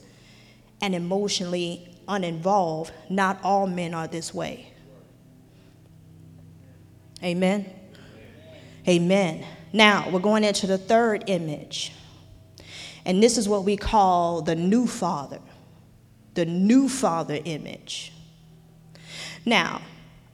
and 0.82 0.94
emotionally 0.94 1.88
uninvolved, 2.08 2.92
not 3.10 3.40
all 3.44 3.66
men 3.66 3.94
are 3.94 4.08
this 4.08 4.34
way. 4.34 4.72
Amen. 7.24 7.66
Amen. 8.88 9.46
Now 9.72 10.10
we're 10.10 10.20
going 10.20 10.44
into 10.44 10.68
the 10.68 10.78
third 10.78 11.24
image. 11.28 11.94
And 13.06 13.22
this 13.22 13.38
is 13.38 13.50
what 13.50 13.64
we 13.64 13.76
call 13.78 14.42
the 14.42 14.56
new 14.56 14.88
father, 14.88 15.40
the 16.34 16.46
new 16.46 16.88
father 16.88 17.40
image. 17.44 18.14
Now, 19.46 19.82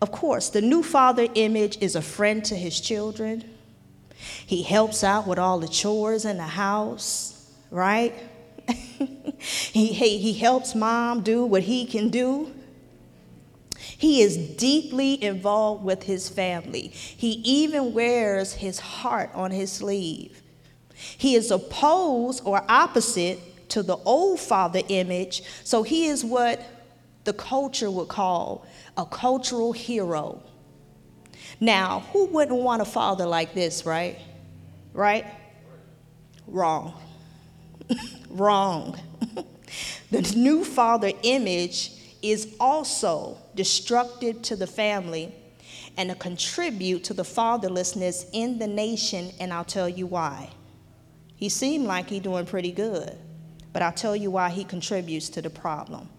of 0.01 0.11
course, 0.11 0.49
the 0.49 0.61
new 0.61 0.83
father 0.83 1.27
image 1.35 1.77
is 1.81 1.95
a 1.95 2.01
friend 2.01 2.43
to 2.45 2.55
his 2.55 2.79
children. 2.79 3.43
He 4.45 4.63
helps 4.63 5.03
out 5.03 5.27
with 5.27 5.39
all 5.39 5.59
the 5.59 5.67
chores 5.67 6.25
in 6.25 6.37
the 6.37 6.43
house, 6.43 7.51
right? 7.71 8.13
he, 8.67 9.87
he, 9.87 10.17
he 10.17 10.33
helps 10.33 10.75
mom 10.75 11.21
do 11.21 11.43
what 11.43 11.63
he 11.63 11.85
can 11.85 12.09
do. 12.09 12.53
He 13.77 14.21
is 14.21 14.37
deeply 14.37 15.21
involved 15.21 15.83
with 15.83 16.03
his 16.03 16.29
family. 16.29 16.87
He 16.93 17.31
even 17.43 17.93
wears 17.93 18.53
his 18.53 18.79
heart 18.79 19.31
on 19.33 19.51
his 19.51 19.71
sleeve. 19.71 20.41
He 21.17 21.35
is 21.35 21.51
opposed 21.51 22.41
or 22.45 22.63
opposite 22.69 23.69
to 23.69 23.83
the 23.83 23.97
old 23.97 24.39
father 24.39 24.81
image, 24.89 25.43
so 25.63 25.83
he 25.83 26.07
is 26.07 26.25
what 26.25 26.61
the 27.23 27.33
culture 27.33 27.89
would 27.91 28.07
call 28.07 28.65
a 28.97 29.05
cultural 29.05 29.71
hero. 29.71 30.41
Now, 31.59 32.01
who 32.11 32.25
wouldn't 32.25 32.59
want 32.61 32.81
a 32.81 32.85
father 32.85 33.25
like 33.25 33.53
this, 33.53 33.85
right? 33.85 34.19
Right? 34.93 35.25
Wrong. 36.47 36.93
Wrong. 38.29 38.99
the 40.11 40.21
new 40.35 40.63
father 40.63 41.11
image 41.23 41.91
is 42.21 42.55
also 42.59 43.37
destructive 43.55 44.41
to 44.43 44.55
the 44.55 44.67
family 44.67 45.33
and 45.97 46.11
a 46.11 46.15
contribute 46.15 47.03
to 47.05 47.13
the 47.13 47.23
fatherlessness 47.23 48.25
in 48.33 48.57
the 48.57 48.67
nation, 48.67 49.31
and 49.39 49.53
I'll 49.53 49.65
tell 49.65 49.89
you 49.89 50.07
why. 50.07 50.49
He 51.39 51.47
seemed 51.47 51.87
like 51.87 52.09
he's 52.09 52.21
doing 52.21 52.45
pretty 52.45 52.73
good, 52.73 53.17
but 53.71 53.81
I'll 53.81 53.93
tell 53.93 54.13
you 54.13 54.29
why 54.29 54.49
he 54.49 54.65
contributes 54.65 55.29
to 55.29 55.41
the 55.41 55.49
problem. 55.49 56.09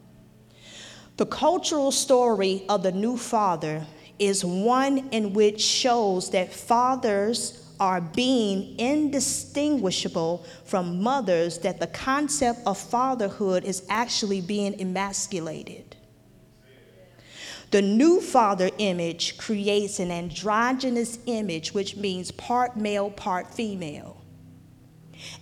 The 1.19 1.27
cultural 1.27 1.93
story 1.93 2.65
of 2.71 2.83
the 2.83 2.91
new 2.91 3.19
father 3.19 3.87
is 4.19 4.43
one 4.47 5.11
in 5.11 5.35
which 5.35 5.61
shows 5.61 6.31
that 6.31 6.51
fathers 6.51 7.71
are 7.79 8.01
being 8.01 8.79
indistinguishable 8.79 10.43
from 10.65 11.03
mothers, 11.03 11.59
that 11.59 11.81
the 11.81 11.87
concept 11.89 12.61
of 12.65 12.79
fatherhood 12.79 13.65
is 13.65 13.85
actually 13.91 14.41
being 14.41 14.81
emasculated. 14.81 15.97
The 17.73 17.83
new 17.83 18.23
father 18.23 18.71
image 18.79 19.37
creates 19.37 20.01
an 20.01 20.11
androgynous 20.11 21.19
image, 21.27 21.75
which 21.75 21.97
means 21.97 22.31
part 22.31 22.75
male, 22.75 23.11
part 23.11 23.53
female. 23.53 24.20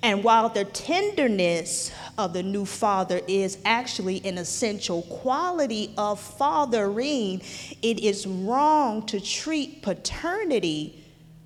And 0.02 0.24
while 0.24 0.48
the 0.48 0.64
tenderness 0.64 1.92
of 2.16 2.32
the 2.32 2.42
new 2.42 2.64
father 2.64 3.20
is 3.28 3.58
actually 3.64 4.24
an 4.24 4.38
essential 4.38 5.02
quality 5.02 5.92
of 5.96 6.20
fathering, 6.20 7.42
it 7.82 8.00
is 8.00 8.26
wrong 8.26 9.06
to 9.06 9.20
treat 9.20 9.82
paternity 9.82 11.04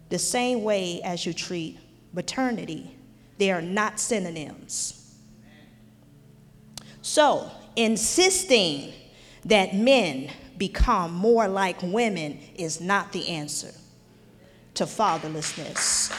the 0.09 0.19
same 0.19 0.63
way 0.63 1.01
as 1.03 1.25
you 1.25 1.33
treat 1.33 1.79
maternity. 2.13 2.95
They 3.39 3.51
are 3.51 3.63
not 3.63 3.99
synonyms. 3.99 5.17
So, 7.01 7.51
insisting 7.77 8.93
that 9.45 9.75
men 9.75 10.31
become 10.59 11.13
more 11.13 11.49
like 11.49 11.83
women 11.83 12.39
is 12.55 12.81
not 12.81 13.13
the 13.13 13.29
answer 13.29 13.73
to 14.75 14.85
fatherlessness. 14.85 16.13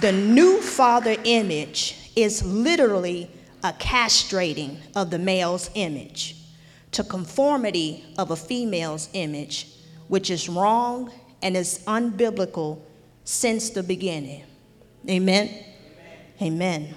The 0.00 0.12
new 0.12 0.62
father 0.62 1.14
image 1.24 2.10
is 2.16 2.42
literally 2.42 3.30
a 3.62 3.74
castrating 3.74 4.78
of 4.96 5.10
the 5.10 5.18
male's 5.18 5.68
image 5.74 6.36
to 6.92 7.04
conformity 7.04 8.06
of 8.16 8.30
a 8.30 8.36
female's 8.36 9.10
image, 9.12 9.66
which 10.08 10.30
is 10.30 10.48
wrong 10.48 11.12
and 11.42 11.54
is 11.54 11.80
unbiblical 11.86 12.80
since 13.24 13.68
the 13.70 13.82
beginning. 13.82 14.44
Amen. 15.08 15.48
Amen. 16.40 16.86
Amen. 16.86 16.94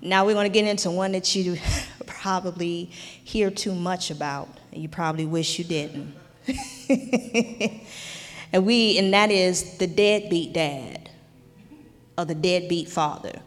Now 0.00 0.26
we're 0.26 0.34
going 0.34 0.50
to 0.50 0.52
get 0.52 0.66
into 0.66 0.90
one 0.90 1.12
that 1.12 1.36
you 1.36 1.56
probably 2.06 2.86
hear 3.22 3.48
too 3.48 3.74
much 3.74 4.10
about, 4.10 4.48
and 4.72 4.82
you 4.82 4.88
probably 4.88 5.26
wish 5.26 5.56
you 5.56 5.64
didn't. 5.64 6.14
And 8.52 8.64
we, 8.64 8.98
and 8.98 9.12
that 9.12 9.30
is 9.30 9.76
the 9.78 9.86
deadbeat 9.86 10.52
dad 10.52 11.10
or 12.16 12.24
the 12.24 12.34
deadbeat 12.34 12.88
father. 12.88 13.40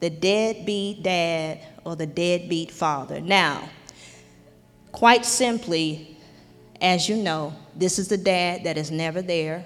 The 0.00 0.10
deadbeat 0.10 1.02
dad 1.02 1.60
or 1.84 1.96
the 1.96 2.06
deadbeat 2.06 2.70
father. 2.70 3.20
Now, 3.20 3.68
quite 4.92 5.24
simply, 5.24 6.16
as 6.80 7.08
you 7.08 7.16
know, 7.16 7.54
this 7.74 7.98
is 7.98 8.08
the 8.08 8.18
dad 8.18 8.64
that 8.64 8.76
is 8.76 8.90
never 8.90 9.22
there. 9.22 9.64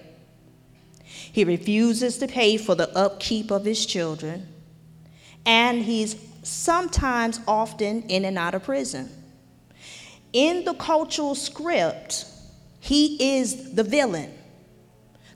He 1.04 1.44
refuses 1.44 2.18
to 2.18 2.28
pay 2.28 2.56
for 2.56 2.74
the 2.74 2.96
upkeep 2.96 3.50
of 3.50 3.64
his 3.64 3.84
children, 3.84 4.48
and 5.44 5.82
he's 5.82 6.16
sometimes 6.42 7.40
often 7.46 8.02
in 8.04 8.24
and 8.24 8.38
out 8.38 8.54
of 8.54 8.64
prison. 8.64 9.10
In 10.32 10.64
the 10.64 10.74
cultural 10.74 11.34
script, 11.34 12.24
he 12.78 13.36
is 13.38 13.74
the 13.74 13.82
villain 13.82 14.32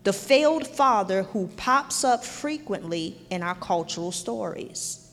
the 0.04 0.12
failed 0.12 0.66
father 0.66 1.22
who 1.24 1.48
pops 1.56 2.04
up 2.04 2.22
frequently 2.24 3.18
in 3.30 3.42
our 3.42 3.54
cultural 3.54 4.12
stories. 4.12 5.10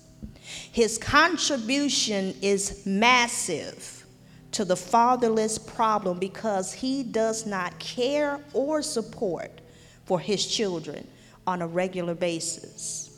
His 0.71 0.97
contribution 0.97 2.35
is 2.41 2.85
massive 2.85 4.05
to 4.51 4.65
the 4.65 4.75
fatherless 4.75 5.57
problem 5.57 6.19
because 6.19 6.73
he 6.73 7.03
does 7.03 7.45
not 7.45 7.79
care 7.79 8.41
or 8.53 8.81
support 8.81 9.61
for 10.05 10.19
his 10.19 10.45
children 10.45 11.07
on 11.47 11.61
a 11.61 11.67
regular 11.67 12.13
basis. 12.13 13.17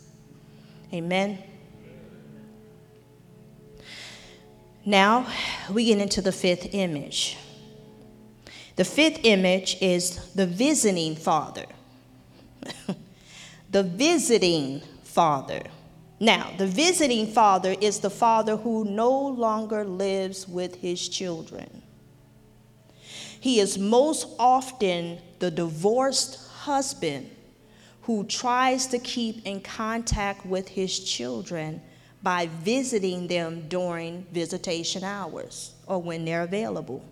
Amen. 0.93 1.39
Now 4.85 5.27
we 5.71 5.85
get 5.85 5.97
into 5.97 6.21
the 6.21 6.31
fifth 6.31 6.75
image. 6.75 7.37
The 8.75 8.85
fifth 8.85 9.19
image 9.23 9.77
is 9.81 10.33
the 10.33 10.47
visiting 10.47 11.15
father. 11.15 11.65
the 13.69 13.83
visiting 13.83 14.81
father. 15.03 15.61
Now, 16.19 16.51
the 16.57 16.67
visiting 16.67 17.27
father 17.27 17.75
is 17.79 17.99
the 17.99 18.09
father 18.09 18.55
who 18.55 18.85
no 18.85 19.11
longer 19.11 19.83
lives 19.83 20.47
with 20.47 20.75
his 20.75 21.07
children. 21.07 21.83
He 23.39 23.59
is 23.59 23.77
most 23.77 24.27
often 24.39 25.19
the 25.39 25.51
divorced 25.51 26.39
husband 26.49 27.29
who 28.03 28.23
tries 28.23 28.87
to 28.87 28.99
keep 28.99 29.45
in 29.45 29.61
contact 29.61 30.45
with 30.45 30.67
his 30.69 30.99
children 30.99 31.81
by 32.21 32.47
visiting 32.61 33.27
them 33.27 33.67
during 33.67 34.25
visitation 34.31 35.03
hours 35.03 35.73
or 35.85 36.01
when 36.01 36.23
they're 36.23 36.43
available. 36.43 37.03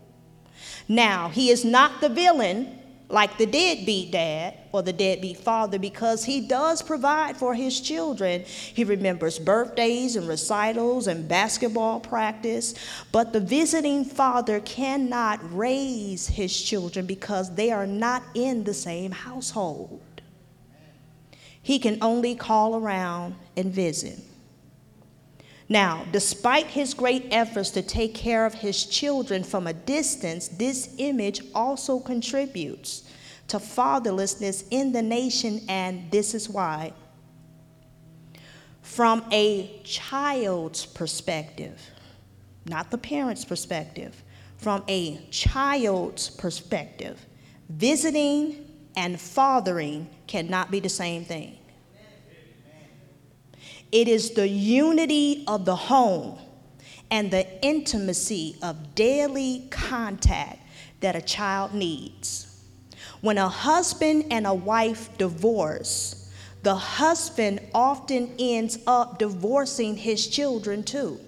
Now, 0.88 1.30
he 1.30 1.50
is 1.50 1.64
not 1.64 2.02
the 2.02 2.10
villain 2.10 2.80
like 3.12 3.38
the 3.38 3.46
deadbeat 3.46 4.12
dad 4.12 4.58
or 4.72 4.82
the 4.82 4.94
deadbeat 4.94 5.38
father 5.38 5.78
because 5.78 6.24
he 6.24 6.40
does 6.40 6.82
provide 6.82 7.36
for 7.36 7.54
his 7.54 7.82
children. 7.82 8.42
He 8.44 8.84
remembers 8.84 9.38
birthdays 9.38 10.16
and 10.16 10.28
recitals 10.28 11.08
and 11.08 11.28
basketball 11.28 12.00
practice, 12.00 12.74
but 13.12 13.34
the 13.34 13.42
visiting 13.42 14.06
father 14.06 14.62
cannot 14.62 15.40
raise 15.56 16.28
his 16.28 16.60
children 16.60 17.06
because 17.06 17.54
they 17.56 17.72
are 17.72 17.88
not 17.88 18.24
in 18.34 18.64
the 18.64 18.74
same 18.74 19.12
household. 19.12 20.02
He 21.62 21.80
can 21.80 21.98
only 22.02 22.36
call 22.36 22.76
around 22.76 23.36
and 23.56 23.72
visit. 23.72 24.20
Now, 25.72 26.06
despite 26.12 26.68
his 26.68 26.94
great 26.94 27.28
efforts 27.32 27.70
to 27.70 27.82
take 27.82 28.14
care 28.14 28.46
of 28.46 28.56
his 28.56 28.86
children 28.86 29.42
from 29.42 29.68
a 29.68 29.74
distance, 29.74 30.50
this 30.50 30.94
image 30.98 31.44
also 31.56 31.98
contributes 31.98 33.04
to 33.48 33.58
fatherlessness 33.58 34.66
in 34.70 34.92
the 34.92 35.02
nation, 35.02 35.62
and 35.70 36.12
this 36.12 36.34
is 36.34 36.50
why. 36.50 36.92
From 38.82 39.24
a 39.32 39.80
child's 39.86 40.86
perspective, 40.86 41.80
not 42.66 42.92
the 42.92 42.98
parent's 42.98 43.46
perspective, 43.46 44.22
from 44.58 44.84
a 44.90 45.26
child's 45.32 46.32
perspective, 46.32 47.26
visiting 47.70 48.70
and 48.98 49.18
fathering 49.22 50.10
cannot 50.28 50.70
be 50.70 50.82
the 50.82 50.90
same 50.90 51.24
thing. 51.24 51.58
It 53.92 54.08
is 54.08 54.32
the 54.32 54.48
unity 54.48 55.44
of 55.48 55.66
the 55.66 55.76
home 55.76 56.40
and 57.10 57.30
the 57.30 57.46
intimacy 57.62 58.56
of 58.62 58.96
daily 58.96 59.68
contact 59.70 60.60
that 61.02 61.16
a 61.16 61.22
child 61.22 61.74
needs. 61.74 62.48
When 63.20 63.38
a 63.38 63.50
husband 63.50 64.26
and 64.32 64.48
a 64.48 64.54
wife 64.54 65.16
divorce, 65.18 66.32
the 66.64 66.76
husband 66.76 67.60
often 67.74 68.34
ends 68.40 68.80
up 68.88 69.20
divorcing 69.20 69.98
his 69.98 70.26
children 70.28 70.84
too. 70.84 71.20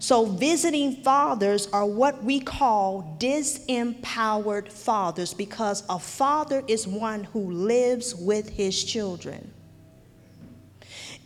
So, 0.00 0.24
visiting 0.24 1.02
fathers 1.02 1.66
are 1.72 1.84
what 1.84 2.22
we 2.22 2.40
call 2.40 3.16
disempowered 3.20 4.70
fathers 4.70 5.34
because 5.34 5.82
a 5.88 5.98
father 5.98 6.62
is 6.66 6.86
one 6.86 7.24
who 7.24 7.50
lives 7.50 8.14
with 8.14 8.48
his 8.48 8.84
children. 8.84 9.52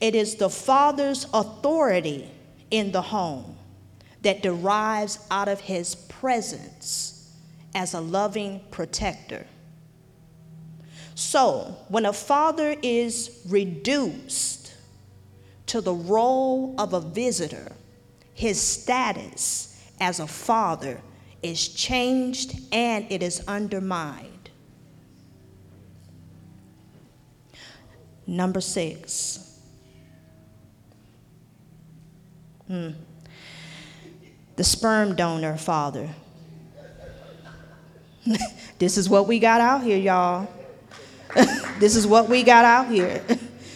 It 0.03 0.17
is 0.17 0.35
the 0.35 0.51
father's 0.51 1.29
authority 1.33 2.29
in 2.73 2.91
the 2.91 3.03
home 3.03 3.57
that 4.23 4.43
derives 4.43 5.21
out 5.31 5.47
of 5.47 5.61
his 5.61 5.95
presence 5.95 7.31
as 7.73 7.95
a 7.95 8.01
loving 8.01 8.63
protector. 8.73 9.47
So, 11.15 11.77
when 11.87 12.05
a 12.05 12.13
father 12.13 12.75
is 12.83 13.43
reduced 13.49 14.75
to 15.67 15.81
the 15.81 15.95
role 15.95 16.75
of 16.79 16.95
a 16.95 17.01
visitor, 17.01 17.71
his 18.35 18.61
status 18.61 19.89
as 20.01 20.19
a 20.19 20.27
father 20.27 21.01
is 21.45 21.69
changed 21.69 22.59
and 22.73 23.07
it 23.09 23.23
is 23.23 23.45
undermined. 23.47 24.51
Number 28.27 28.61
six, 28.61 29.42
Hmm. 32.69 32.91
The 34.57 34.65
sperm 34.65 35.17
donor 35.17 35.57
father. 35.57 36.11
this 38.79 38.97
is 38.97 39.09
what 39.09 39.27
we 39.27 39.39
got 39.39 39.61
out 39.61 39.83
here, 39.83 39.99
y'all. 39.99 40.49
this 41.79 41.97
is 41.97 42.07
what 42.07 42.29
we 42.29 42.43
got 42.43 42.65
out 42.65 42.89
here. 42.89 43.25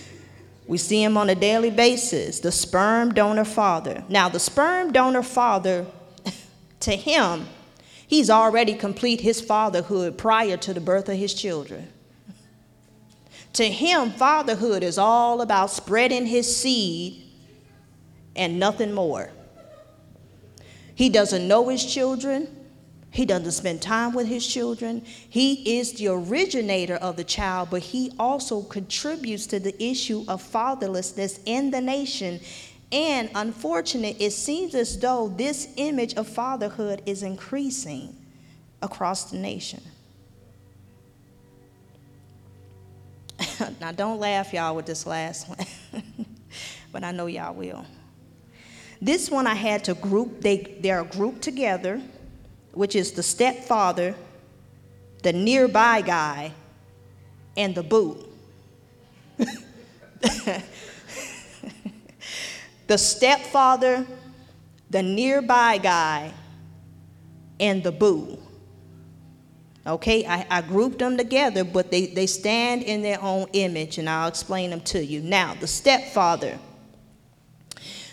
we 0.67 0.79
see 0.79 1.03
him 1.03 1.17
on 1.17 1.31
a 1.31 1.35
daily 1.35 1.71
basis, 1.71 2.41
the 2.41 2.53
sperm 2.53 3.15
donor 3.15 3.45
father. 3.45 4.05
Now, 4.09 4.29
the 4.29 4.39
sperm 4.39 4.93
donor 4.93 5.23
father, 5.23 5.87
to 6.81 6.93
him, 6.93 7.47
he's 8.07 8.31
already 8.31 8.75
complete 8.75 9.23
his 9.23 9.41
fatherhood 9.41 10.19
prior 10.19 10.57
to 10.59 10.75
the 10.75 10.81
birth 10.81 11.09
of 11.09 11.17
his 11.17 11.35
children. 11.35 11.89
To 13.55 13.65
him, 13.65 14.11
fatherhood 14.11 14.83
is 14.83 14.99
all 14.99 15.41
about 15.41 15.71
spreading 15.71 16.27
his 16.27 16.55
seed 16.55 17.26
and 18.37 18.59
nothing 18.59 18.93
more. 18.93 19.31
He 20.95 21.09
doesn't 21.09 21.47
know 21.47 21.69
his 21.69 21.85
children. 21.85 22.49
He 23.11 23.25
doesn't 23.25 23.53
spend 23.53 23.81
time 23.81 24.13
with 24.13 24.27
his 24.27 24.47
children. 24.47 25.03
He 25.07 25.79
is 25.79 25.93
the 25.95 26.09
originator 26.09 26.97
of 26.97 27.17
the 27.17 27.25
child, 27.25 27.69
but 27.71 27.83
he 27.83 28.13
also 28.19 28.63
contributes 28.63 29.47
to 29.49 29.61
the 29.61 29.75
issue 29.83 30.25
of 30.29 30.43
fatherlessness 30.43 31.41
in 31.47 31.71
the 31.71 31.81
nation. 31.81 32.41
And 32.93 33.31
unfortunate, 33.35 34.17
it 34.21 34.33
seems 34.33 34.75
as 34.75 34.99
though 34.99 35.29
this 35.29 35.69
image 35.77 36.15
of 36.15 36.29
fatherhood 36.29 37.03
is 37.07 37.23
increasing 37.23 38.15
across 38.83 39.31
the 39.31 39.39
nation. 39.39 39.83
now, 43.81 43.93
don't 43.93 44.19
laugh, 44.19 44.53
y'all, 44.53 44.75
with 44.75 44.87
this 44.87 45.07
last 45.07 45.49
one, 45.49 45.59
but 46.93 47.05
I 47.05 47.13
know 47.13 47.27
y'all 47.27 47.55
will. 47.55 47.85
This 49.01 49.31
one 49.31 49.47
I 49.47 49.55
had 49.55 49.85
to 49.85 49.95
group, 49.95 50.41
they, 50.41 50.79
they 50.81 50.91
are 50.91 51.05
grouped 51.05 51.43
together, 51.43 52.01
which 52.73 52.97
is 52.97 53.13
the 53.13 53.23
stepfather, 53.23 54.15
the 55.23 55.33
nearby 55.33 56.01
guy, 56.01 56.53
and 57.57 57.75
the 57.75 57.83
boo. 57.83 58.25
the 62.87 62.99
stepfather, 62.99 64.07
the 64.91 65.03
nearby 65.03 65.79
guy, 65.79 66.33
and 67.61 67.83
the 67.83 67.93
boo. 67.93 68.39
Okay, 69.87 70.27
I, 70.27 70.47
I, 70.51 70.63
grouped 70.63 70.99
them 70.99 71.17
together, 71.17 71.63
but 71.63 71.93
they, 71.93 72.07
they 72.07 72.27
stand 72.27 72.83
in 72.83 73.03
their 73.03 73.23
own 73.23 73.47
image, 73.53 73.99
and 73.99 74.11
I'll 74.11 74.27
explain 74.27 74.71
them 74.71 74.81
to 74.81 75.05
you. 75.05 75.21
Now, 75.21 75.55
the 75.55 75.69
stepfather 75.69 76.59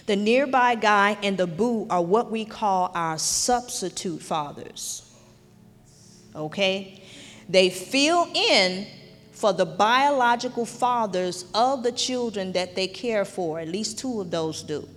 the 0.05 0.15
nearby 0.15 0.75
guy 0.75 1.17
and 1.23 1.37
the 1.37 1.47
boo 1.47 1.87
are 1.89 2.01
what 2.01 2.29
we 2.29 2.45
call 2.45 2.91
our 2.93 3.17
substitute 3.17 4.21
fathers. 4.21 5.09
Okay? 6.35 7.01
They 7.47 7.69
fill 7.69 8.27
in 8.33 8.87
for 9.31 9.53
the 9.53 9.65
biological 9.65 10.65
fathers 10.65 11.45
of 11.53 11.83
the 11.83 11.91
children 11.91 12.51
that 12.53 12.75
they 12.75 12.87
care 12.87 13.25
for. 13.25 13.59
At 13.59 13.67
least 13.67 13.99
two 13.99 14.21
of 14.21 14.31
those 14.31 14.63
do. 14.63 14.87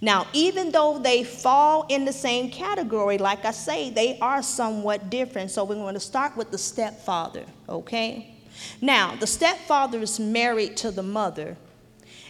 Now, 0.00 0.26
even 0.32 0.72
though 0.72 0.98
they 0.98 1.24
fall 1.24 1.86
in 1.88 2.04
the 2.04 2.12
same 2.12 2.50
category, 2.50 3.18
like 3.18 3.44
I 3.44 3.50
say, 3.50 3.90
they 3.90 4.18
are 4.20 4.42
somewhat 4.42 5.10
different. 5.10 5.50
So 5.50 5.64
we're 5.64 5.74
going 5.74 5.94
to 5.94 6.00
start 6.00 6.36
with 6.36 6.50
the 6.50 6.58
stepfather, 6.58 7.44
okay? 7.68 8.34
Now, 8.80 9.14
the 9.16 9.26
stepfather 9.26 10.00
is 10.00 10.18
married 10.18 10.76
to 10.78 10.90
the 10.90 11.02
mother, 11.02 11.56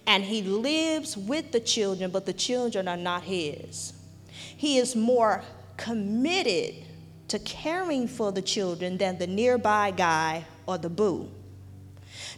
and 0.07 0.25
he 0.25 0.43
lives 0.43 1.17
with 1.17 1.53
the 1.53 1.61
children, 1.61 2.11
but 2.11 2.27
the 2.27 2.33
children 2.33 2.89
are 2.89 2.97
not 2.97 3.23
his. 3.23 3.93
He 4.57 4.79
is 4.79 4.95
more 4.97 5.43
committed 5.77 6.75
to 7.29 7.39
caring 7.39 8.09
for 8.09 8.33
the 8.33 8.43
children 8.43 8.99
than 8.99 9.19
the 9.19 9.27
nearby 9.27 9.91
guy 9.93 10.45
or 10.67 10.79
the 10.79 10.91
boo. 10.91 11.31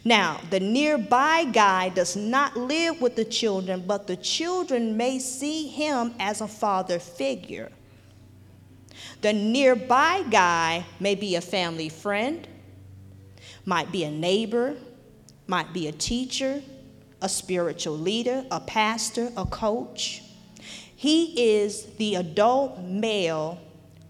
Now, 0.05 0.41
the 0.49 0.59
nearby 0.59 1.45
guy 1.45 1.89
does 1.89 2.15
not 2.15 2.57
live 2.57 3.01
with 3.01 3.15
the 3.15 3.25
children, 3.25 3.83
but 3.87 4.07
the 4.07 4.17
children 4.17 4.97
may 4.97 5.19
see 5.19 5.67
him 5.67 6.13
as 6.19 6.41
a 6.41 6.47
father 6.47 6.99
figure. 6.99 7.71
The 9.21 9.33
nearby 9.33 10.23
guy 10.29 10.85
may 10.99 11.15
be 11.15 11.35
a 11.35 11.41
family 11.41 11.89
friend, 11.89 12.47
might 13.65 13.91
be 13.91 14.03
a 14.03 14.11
neighbor, 14.11 14.75
might 15.47 15.73
be 15.73 15.87
a 15.87 15.91
teacher, 15.91 16.61
a 17.23 17.29
spiritual 17.29 17.97
leader, 17.97 18.45
a 18.51 18.59
pastor, 18.59 19.31
a 19.37 19.45
coach. 19.45 20.21
He 20.93 21.57
is 21.57 21.85
the 21.97 22.15
adult 22.15 22.79
male 22.81 23.59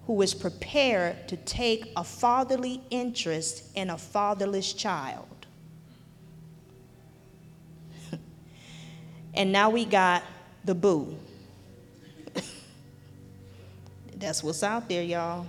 who 0.07 0.21
is 0.23 0.33
prepared 0.33 1.27
to 1.29 1.37
take 1.37 1.91
a 1.95 2.03
fatherly 2.03 2.81
interest 2.89 3.65
in 3.75 3.91
a 3.91 3.97
fatherless 3.97 4.73
child. 4.73 5.27
and 9.35 9.51
now 9.51 9.69
we 9.69 9.85
got 9.85 10.23
the 10.65 10.73
boo. 10.73 11.15
That's 14.17 14.43
what's 14.43 14.63
out 14.63 14.89
there, 14.89 15.03
y'all. 15.03 15.45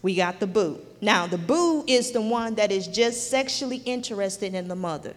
We 0.00 0.14
got 0.14 0.38
the 0.38 0.46
boo. 0.46 0.78
Now, 1.00 1.26
the 1.26 1.38
boo 1.38 1.84
is 1.88 2.12
the 2.12 2.22
one 2.22 2.54
that 2.54 2.70
is 2.70 2.86
just 2.86 3.30
sexually 3.30 3.78
interested 3.78 4.54
in 4.54 4.68
the 4.68 4.76
mother, 4.76 5.14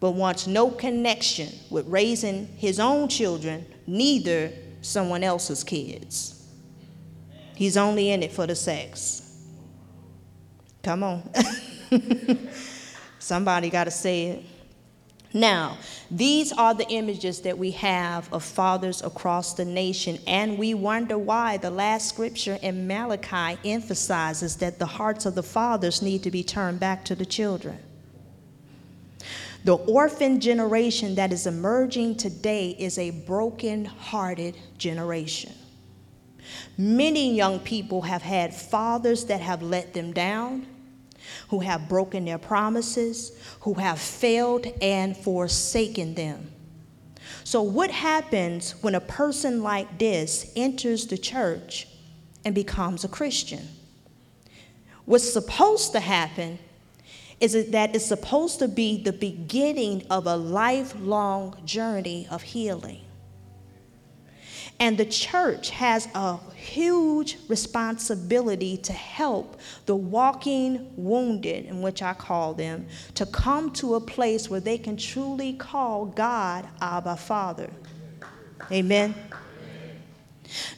but 0.00 0.12
wants 0.12 0.46
no 0.46 0.70
connection 0.70 1.48
with 1.68 1.86
raising 1.86 2.46
his 2.56 2.80
own 2.80 3.08
children, 3.08 3.66
neither 3.86 4.50
someone 4.80 5.22
else's 5.22 5.62
kids. 5.62 6.48
He's 7.54 7.76
only 7.76 8.10
in 8.10 8.22
it 8.22 8.32
for 8.32 8.46
the 8.46 8.56
sex. 8.56 9.46
Come 10.82 11.02
on. 11.02 11.30
Somebody 13.18 13.68
got 13.68 13.84
to 13.84 13.90
say 13.90 14.26
it. 14.28 14.44
Now, 15.32 15.76
these 16.10 16.52
are 16.52 16.74
the 16.74 16.88
images 16.88 17.42
that 17.42 17.56
we 17.56 17.70
have 17.72 18.32
of 18.32 18.42
fathers 18.42 19.02
across 19.02 19.54
the 19.54 19.64
nation, 19.64 20.18
and 20.26 20.58
we 20.58 20.74
wonder 20.74 21.16
why 21.16 21.58
the 21.58 21.70
last 21.70 22.08
scripture 22.08 22.58
in 22.62 22.88
Malachi 22.88 23.58
emphasizes 23.64 24.56
that 24.56 24.80
the 24.80 24.86
hearts 24.86 25.26
of 25.26 25.36
the 25.36 25.42
fathers 25.42 26.02
need 26.02 26.24
to 26.24 26.30
be 26.32 26.42
turned 26.42 26.80
back 26.80 27.04
to 27.04 27.14
the 27.14 27.26
children. 27.26 27.78
The 29.64 29.74
orphan 29.74 30.40
generation 30.40 31.14
that 31.16 31.32
is 31.32 31.46
emerging 31.46 32.16
today 32.16 32.70
is 32.78 32.98
a 32.98 33.10
broken 33.10 33.84
hearted 33.84 34.56
generation. 34.78 35.52
Many 36.78 37.34
young 37.34 37.60
people 37.60 38.02
have 38.02 38.22
had 38.22 38.54
fathers 38.54 39.26
that 39.26 39.40
have 39.40 39.62
let 39.62 39.92
them 39.92 40.12
down, 40.12 40.66
who 41.48 41.60
have 41.60 41.88
broken 41.88 42.24
their 42.24 42.38
promises, 42.38 43.32
who 43.60 43.74
have 43.74 44.00
failed 44.00 44.66
and 44.80 45.16
forsaken 45.16 46.14
them. 46.14 46.50
So, 47.44 47.62
what 47.62 47.90
happens 47.90 48.72
when 48.82 48.94
a 48.94 49.00
person 49.00 49.62
like 49.62 49.98
this 49.98 50.50
enters 50.56 51.06
the 51.06 51.18
church 51.18 51.86
and 52.44 52.54
becomes 52.54 53.04
a 53.04 53.08
Christian? 53.08 53.68
What's 55.04 55.30
supposed 55.30 55.92
to 55.92 56.00
happen 56.00 56.58
is 57.40 57.70
that 57.70 57.94
it's 57.94 58.04
supposed 58.04 58.58
to 58.58 58.68
be 58.68 59.02
the 59.02 59.12
beginning 59.12 60.06
of 60.10 60.26
a 60.26 60.36
lifelong 60.36 61.56
journey 61.64 62.28
of 62.30 62.42
healing. 62.42 63.00
And 64.78 64.96
the 64.96 65.04
church 65.04 65.70
has 65.70 66.08
a 66.14 66.38
huge 66.54 67.36
responsibility 67.48 68.78
to 68.78 68.94
help 68.94 69.60
the 69.84 69.94
walking 69.94 70.90
wounded, 70.96 71.66
in 71.66 71.82
which 71.82 72.02
I 72.02 72.14
call 72.14 72.54
them, 72.54 72.86
to 73.14 73.26
come 73.26 73.72
to 73.72 73.96
a 73.96 74.00
place 74.00 74.48
where 74.48 74.60
they 74.60 74.78
can 74.78 74.96
truly 74.96 75.52
call 75.52 76.06
God 76.06 76.66
Abba 76.80 77.16
Father. 77.16 77.70
Amen. 78.72 79.14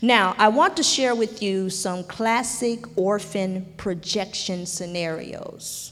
Now, 0.01 0.35
I 0.37 0.49
want 0.49 0.77
to 0.79 0.83
share 0.83 1.15
with 1.15 1.41
you 1.41 1.71
some 1.71 2.03
classic 2.03 2.85
orphan 2.97 3.73
projection 3.77 4.67
scenarios 4.67 5.92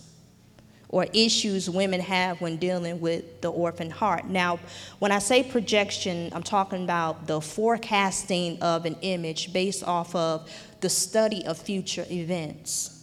or 0.91 1.07
issues 1.13 1.71
women 1.71 2.01
have 2.01 2.41
when 2.41 2.57
dealing 2.57 3.01
with 3.01 3.41
the 3.41 3.51
orphan 3.51 3.91
heart. 3.91 4.27
Now, 4.27 4.59
when 4.99 5.13
I 5.13 5.21
say 5.21 5.45
projection, 5.45 6.31
I'm 6.35 6.43
talking 6.43 6.83
about 6.83 7.29
the 7.29 7.41
forecasting 7.41 8.61
of 8.61 8.85
an 8.85 8.97
image 9.03 9.53
based 9.53 9.85
off 9.85 10.15
of 10.15 10.51
the 10.81 10.91
study 10.91 11.47
of 11.47 11.57
future 11.59 12.05
events. 12.11 12.97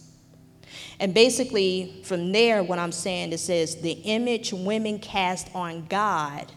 And 1.00 1.14
basically, 1.14 2.02
from 2.04 2.32
there, 2.32 2.62
what 2.62 2.78
I'm 2.78 2.92
saying 2.92 3.32
is 3.32 3.42
says 3.42 3.76
the 3.76 3.92
image 3.92 4.52
women 4.52 4.98
cast 4.98 5.48
on 5.54 5.86
God 5.86 6.52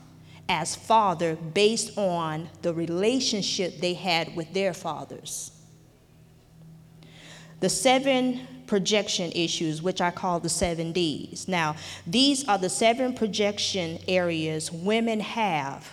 as 0.50 0.76
father 0.76 1.36
based 1.36 1.98
on 1.98 2.50
the 2.62 2.74
relationship 2.74 3.80
they 3.80 3.94
had 3.94 4.36
with 4.36 4.54
their 4.54 4.74
fathers. 4.74 5.52
The 7.62 7.70
seven 7.70 8.48
projection 8.72 9.34
issues, 9.34 9.82
which 9.82 10.00
I 10.00 10.12
call 10.12 10.40
the 10.40 10.48
seven 10.48 10.94
D's. 10.94 11.46
Now, 11.46 11.76
these 12.08 12.48
are 12.48 12.58
the 12.58 12.70
seven 12.70 13.14
projection 13.14 14.00
areas 14.08 14.72
women 14.72 15.20
have 15.20 15.92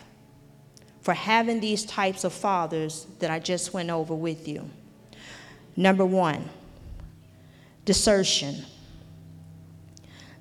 for 1.01 1.13
having 1.13 1.59
these 1.59 1.85
types 1.85 2.23
of 2.23 2.33
fathers 2.33 3.09
that 3.19 3.33
I 3.33 3.41
just 3.41 3.75
went 3.75 3.91
over 3.91 4.15
with 4.15 4.47
you. 4.47 4.71
Number 5.77 6.07
one, 6.07 6.49
desertion. 7.85 8.65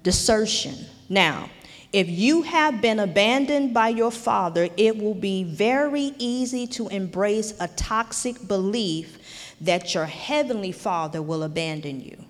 Desertion. 0.04 0.76
Now, 1.10 1.50
if 1.92 2.08
you 2.08 2.44
have 2.44 2.84
been 2.84 3.00
abandoned 3.00 3.74
by 3.74 3.90
your 3.90 4.12
father, 4.12 4.70
it 4.78 4.96
will 4.96 5.16
be 5.16 5.44
very 5.44 6.14
easy 6.20 6.68
to 6.68 6.88
embrace 6.90 7.56
a 7.60 7.68
toxic 7.70 8.48
belief 8.48 9.18
that 9.60 9.96
your 9.96 10.06
heavenly 10.06 10.72
father 10.72 11.20
will 11.24 11.42
abandon 11.42 12.00
you. 12.00 12.27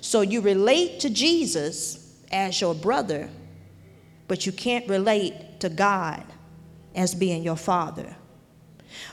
So 0.00 0.20
you 0.22 0.40
relate 0.40 1.00
to 1.00 1.10
Jesus 1.10 2.16
as 2.32 2.60
your 2.60 2.74
brother, 2.74 3.28
but 4.28 4.46
you 4.46 4.52
can't 4.52 4.88
relate 4.88 5.60
to 5.60 5.68
God 5.68 6.24
as 6.94 7.14
being 7.14 7.42
your 7.42 7.56
father 7.56 8.16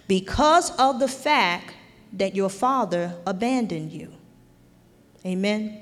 because 0.08 0.72
of 0.78 1.00
the 1.00 1.08
fact 1.08 1.74
that 2.14 2.36
your 2.36 2.50
father 2.50 3.16
abandoned 3.26 3.92
you. 3.92 4.12
Amen. 5.26 5.82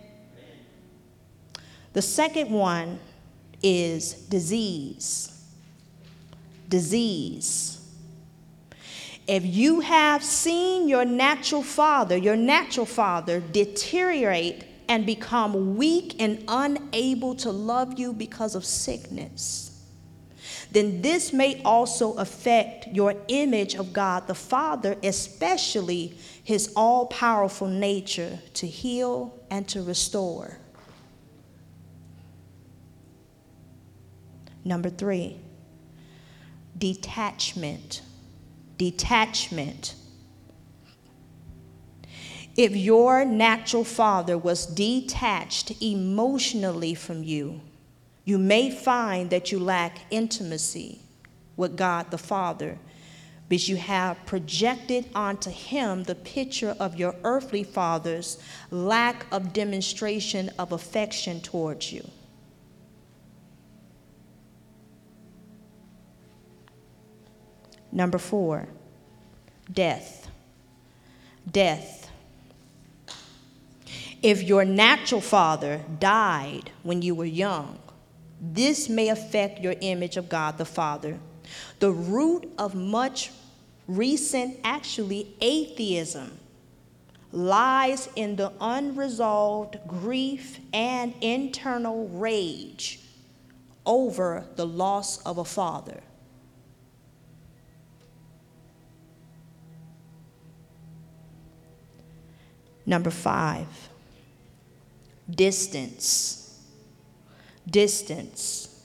The 1.93 2.01
second 2.01 2.49
one 2.49 2.99
is 3.61 4.13
disease. 4.13 5.31
Disease. 6.67 7.79
If 9.27 9.45
you 9.45 9.79
have 9.79 10.23
seen 10.23 10.87
your 10.87 11.05
natural 11.05 11.63
father, 11.63 12.17
your 12.17 12.35
natural 12.35 12.85
father 12.85 13.39
deteriorate 13.39 14.65
and 14.87 15.05
become 15.05 15.75
weak 15.77 16.15
and 16.19 16.43
unable 16.47 17.35
to 17.35 17.51
love 17.51 17.99
you 17.99 18.13
because 18.13 18.55
of 18.55 18.65
sickness, 18.65 19.71
then 20.71 21.01
this 21.01 21.31
may 21.31 21.61
also 21.63 22.13
affect 22.13 22.87
your 22.87 23.15
image 23.27 23.75
of 23.75 23.93
God 23.93 24.27
the 24.27 24.35
Father, 24.35 24.97
especially 25.03 26.17
his 26.43 26.71
all 26.75 27.07
powerful 27.07 27.67
nature 27.67 28.39
to 28.55 28.67
heal 28.67 29.39
and 29.49 29.67
to 29.69 29.81
restore. 29.81 30.57
Number 34.63 34.89
three, 34.89 35.37
detachment. 36.77 38.01
Detachment 38.77 39.95
if 42.55 42.75
your 42.75 43.25
natural 43.25 43.83
father 43.83 44.37
was 44.37 44.65
detached 44.65 45.81
emotionally 45.81 46.95
from 46.95 47.23
you, 47.23 47.61
you 48.23 48.37
may 48.37 48.71
find 48.71 49.29
that 49.29 49.51
you 49.51 49.59
lack 49.59 49.99
intimacy 50.09 50.99
with 51.57 51.75
God 51.75 52.11
the 52.11 52.17
Father 52.17 52.77
because 53.47 53.69
you 53.69 53.75
have 53.75 54.25
projected 54.25 55.05
onto 55.13 55.51
him 55.51 56.03
the 56.03 56.15
picture 56.15 56.75
of 56.79 56.95
your 56.95 57.15
earthly 57.23 57.63
father's 57.63 58.39
lack 58.71 59.25
of 59.31 59.53
demonstration 59.53 60.49
of 60.57 60.71
affection 60.71 61.39
towards 61.41 61.91
you. 61.91 62.09
Number 67.91 68.17
four, 68.17 68.67
death. 69.71 70.27
Death 71.49 72.04
if 74.25 74.41
your 74.41 74.65
natural 74.65 75.21
father 75.21 75.79
died 75.99 76.71
when 76.81 77.03
you 77.03 77.13
were 77.13 77.25
young, 77.25 77.77
this 78.41 78.89
may 78.89 79.09
affect 79.09 79.59
your 79.59 79.75
image 79.81 80.17
of 80.17 80.27
God 80.29 80.57
the 80.57 80.65
Father. 80.65 81.19
The 81.77 81.91
root 81.91 82.51
of 82.57 82.73
much 82.73 83.29
recent, 83.87 84.59
actually, 84.63 85.35
atheism 85.41 86.39
lies 87.31 88.09
in 88.15 88.35
the 88.35 88.51
unresolved 88.59 89.77
grief 89.85 90.59
and 90.73 91.13
internal 91.21 92.07
rage 92.07 93.01
over 93.85 94.43
the 94.55 94.65
loss 94.65 95.21
of 95.21 95.37
a 95.37 95.45
father. 95.45 96.01
Number 102.87 103.11
five, 103.11 103.67
distance. 105.29 106.59
Distance. 107.69 108.83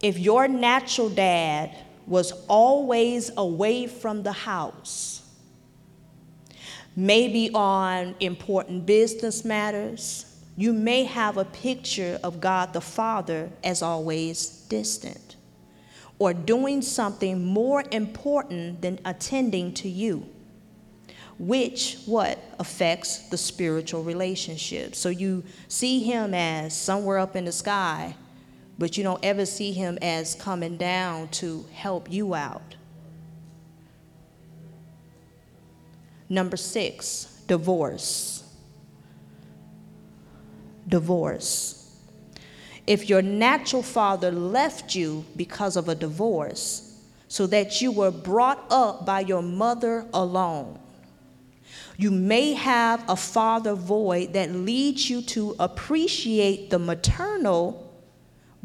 If 0.00 0.18
your 0.18 0.48
natural 0.48 1.08
dad 1.08 1.76
was 2.06 2.32
always 2.48 3.30
away 3.36 3.86
from 3.86 4.22
the 4.24 4.32
house, 4.32 5.22
maybe 6.96 7.50
on 7.54 8.14
important 8.20 8.84
business 8.84 9.44
matters, 9.44 10.26
you 10.56 10.72
may 10.72 11.04
have 11.04 11.36
a 11.36 11.44
picture 11.44 12.18
of 12.22 12.40
God 12.40 12.72
the 12.72 12.80
Father 12.80 13.50
as 13.64 13.80
always 13.80 14.48
distant 14.68 15.36
or 16.18 16.34
doing 16.34 16.82
something 16.82 17.44
more 17.44 17.84
important 17.90 18.82
than 18.82 18.98
attending 19.04 19.72
to 19.74 19.88
you 19.88 20.28
which 21.42 21.98
what 22.06 22.38
affects 22.58 23.28
the 23.28 23.36
spiritual 23.36 24.02
relationship. 24.02 24.94
So 24.94 25.08
you 25.10 25.44
see 25.68 26.02
him 26.02 26.32
as 26.32 26.74
somewhere 26.74 27.18
up 27.18 27.36
in 27.36 27.44
the 27.44 27.52
sky 27.52 28.14
but 28.78 28.96
you 28.96 29.04
don't 29.04 29.24
ever 29.24 29.46
see 29.46 29.72
him 29.72 29.98
as 30.02 30.34
coming 30.34 30.76
down 30.76 31.28
to 31.28 31.64
help 31.72 32.10
you 32.10 32.34
out. 32.34 32.74
Number 36.28 36.56
6 36.56 37.42
divorce. 37.46 38.42
Divorce. 40.88 41.96
If 42.86 43.08
your 43.08 43.22
natural 43.22 43.82
father 43.82 44.32
left 44.32 44.94
you 44.94 45.24
because 45.36 45.76
of 45.76 45.88
a 45.88 45.94
divorce, 45.94 46.88
so 47.28 47.46
that 47.46 47.80
you 47.80 47.92
were 47.92 48.10
brought 48.10 48.64
up 48.68 49.06
by 49.06 49.20
your 49.20 49.42
mother 49.42 50.06
alone, 50.12 50.78
you 51.96 52.10
may 52.10 52.52
have 52.54 53.04
a 53.08 53.16
father 53.16 53.74
void 53.74 54.32
that 54.32 54.50
leads 54.50 55.08
you 55.08 55.22
to 55.22 55.54
appreciate 55.58 56.70
the 56.70 56.78
maternal 56.78 57.88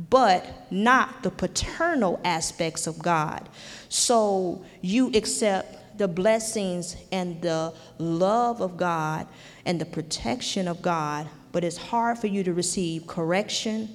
but 0.09 0.71
not 0.71 1.23
the 1.23 1.31
paternal 1.31 2.19
aspects 2.23 2.85
of 2.85 2.99
God. 2.99 3.49
So 3.89 4.63
you 4.81 5.11
accept 5.15 5.97
the 5.97 6.07
blessings 6.07 6.95
and 7.11 7.41
the 7.41 7.73
love 7.97 8.61
of 8.61 8.77
God 8.77 9.25
and 9.65 9.81
the 9.81 9.87
protection 9.87 10.67
of 10.67 10.83
God, 10.83 11.27
but 11.51 11.63
it's 11.63 11.77
hard 11.77 12.19
for 12.19 12.27
you 12.27 12.43
to 12.43 12.53
receive 12.53 13.07
correction 13.07 13.89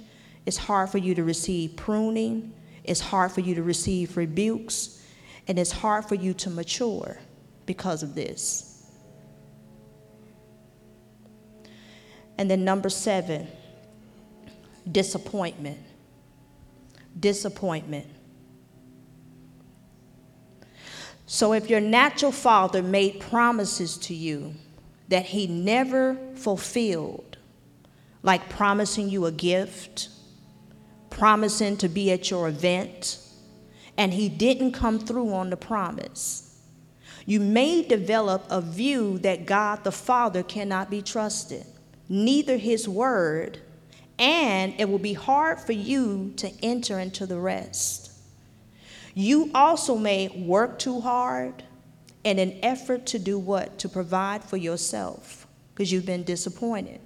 it's 0.46 0.56
hard 0.56 0.90
for 0.90 0.98
you 0.98 1.14
to 1.14 1.24
receive 1.24 1.76
pruning. 1.76 2.52
It's 2.84 3.00
hard 3.00 3.32
for 3.32 3.40
you 3.40 3.54
to 3.54 3.62
receive 3.62 4.16
rebukes. 4.16 5.04
And 5.48 5.58
it's 5.58 5.72
hard 5.72 6.04
for 6.04 6.14
you 6.14 6.34
to 6.34 6.50
mature 6.50 7.18
because 7.66 8.02
of 8.02 8.14
this. 8.14 8.71
And 12.38 12.50
then, 12.50 12.64
number 12.64 12.88
seven, 12.88 13.46
disappointment. 14.90 15.78
Disappointment. 17.18 18.06
So, 21.26 21.52
if 21.52 21.70
your 21.70 21.80
natural 21.80 22.32
father 22.32 22.82
made 22.82 23.20
promises 23.20 23.96
to 23.98 24.14
you 24.14 24.54
that 25.08 25.26
he 25.26 25.46
never 25.46 26.16
fulfilled, 26.34 27.36
like 28.22 28.48
promising 28.48 29.08
you 29.08 29.26
a 29.26 29.32
gift, 29.32 30.08
promising 31.10 31.76
to 31.78 31.88
be 31.88 32.10
at 32.10 32.30
your 32.30 32.48
event, 32.48 33.18
and 33.96 34.12
he 34.12 34.28
didn't 34.28 34.72
come 34.72 34.98
through 34.98 35.32
on 35.32 35.50
the 35.50 35.56
promise. 35.56 36.60
You 37.26 37.40
may 37.40 37.82
develop 37.82 38.44
a 38.50 38.60
view 38.60 39.18
that 39.18 39.46
God 39.46 39.84
the 39.84 39.92
Father 39.92 40.42
cannot 40.42 40.90
be 40.90 41.02
trusted, 41.02 41.64
neither 42.12 42.58
his 42.58 42.86
word, 42.86 43.58
and 44.18 44.74
it 44.78 44.86
will 44.86 44.98
be 44.98 45.14
hard 45.14 45.58
for 45.58 45.72
you 45.72 46.30
to 46.36 46.52
enter 46.62 46.98
into 46.98 47.24
the 47.24 47.38
rest. 47.38 48.12
You 49.14 49.50
also 49.54 49.96
may 49.96 50.28
work 50.28 50.78
too 50.78 51.00
hard 51.00 51.64
in 52.22 52.38
an 52.38 52.58
effort 52.62 53.06
to 53.06 53.18
do 53.18 53.38
what? 53.38 53.78
To 53.78 53.88
provide 53.88 54.44
for 54.44 54.58
yourself 54.58 55.46
because 55.74 55.90
you've 55.90 56.04
been 56.04 56.22
disappointed. 56.22 57.00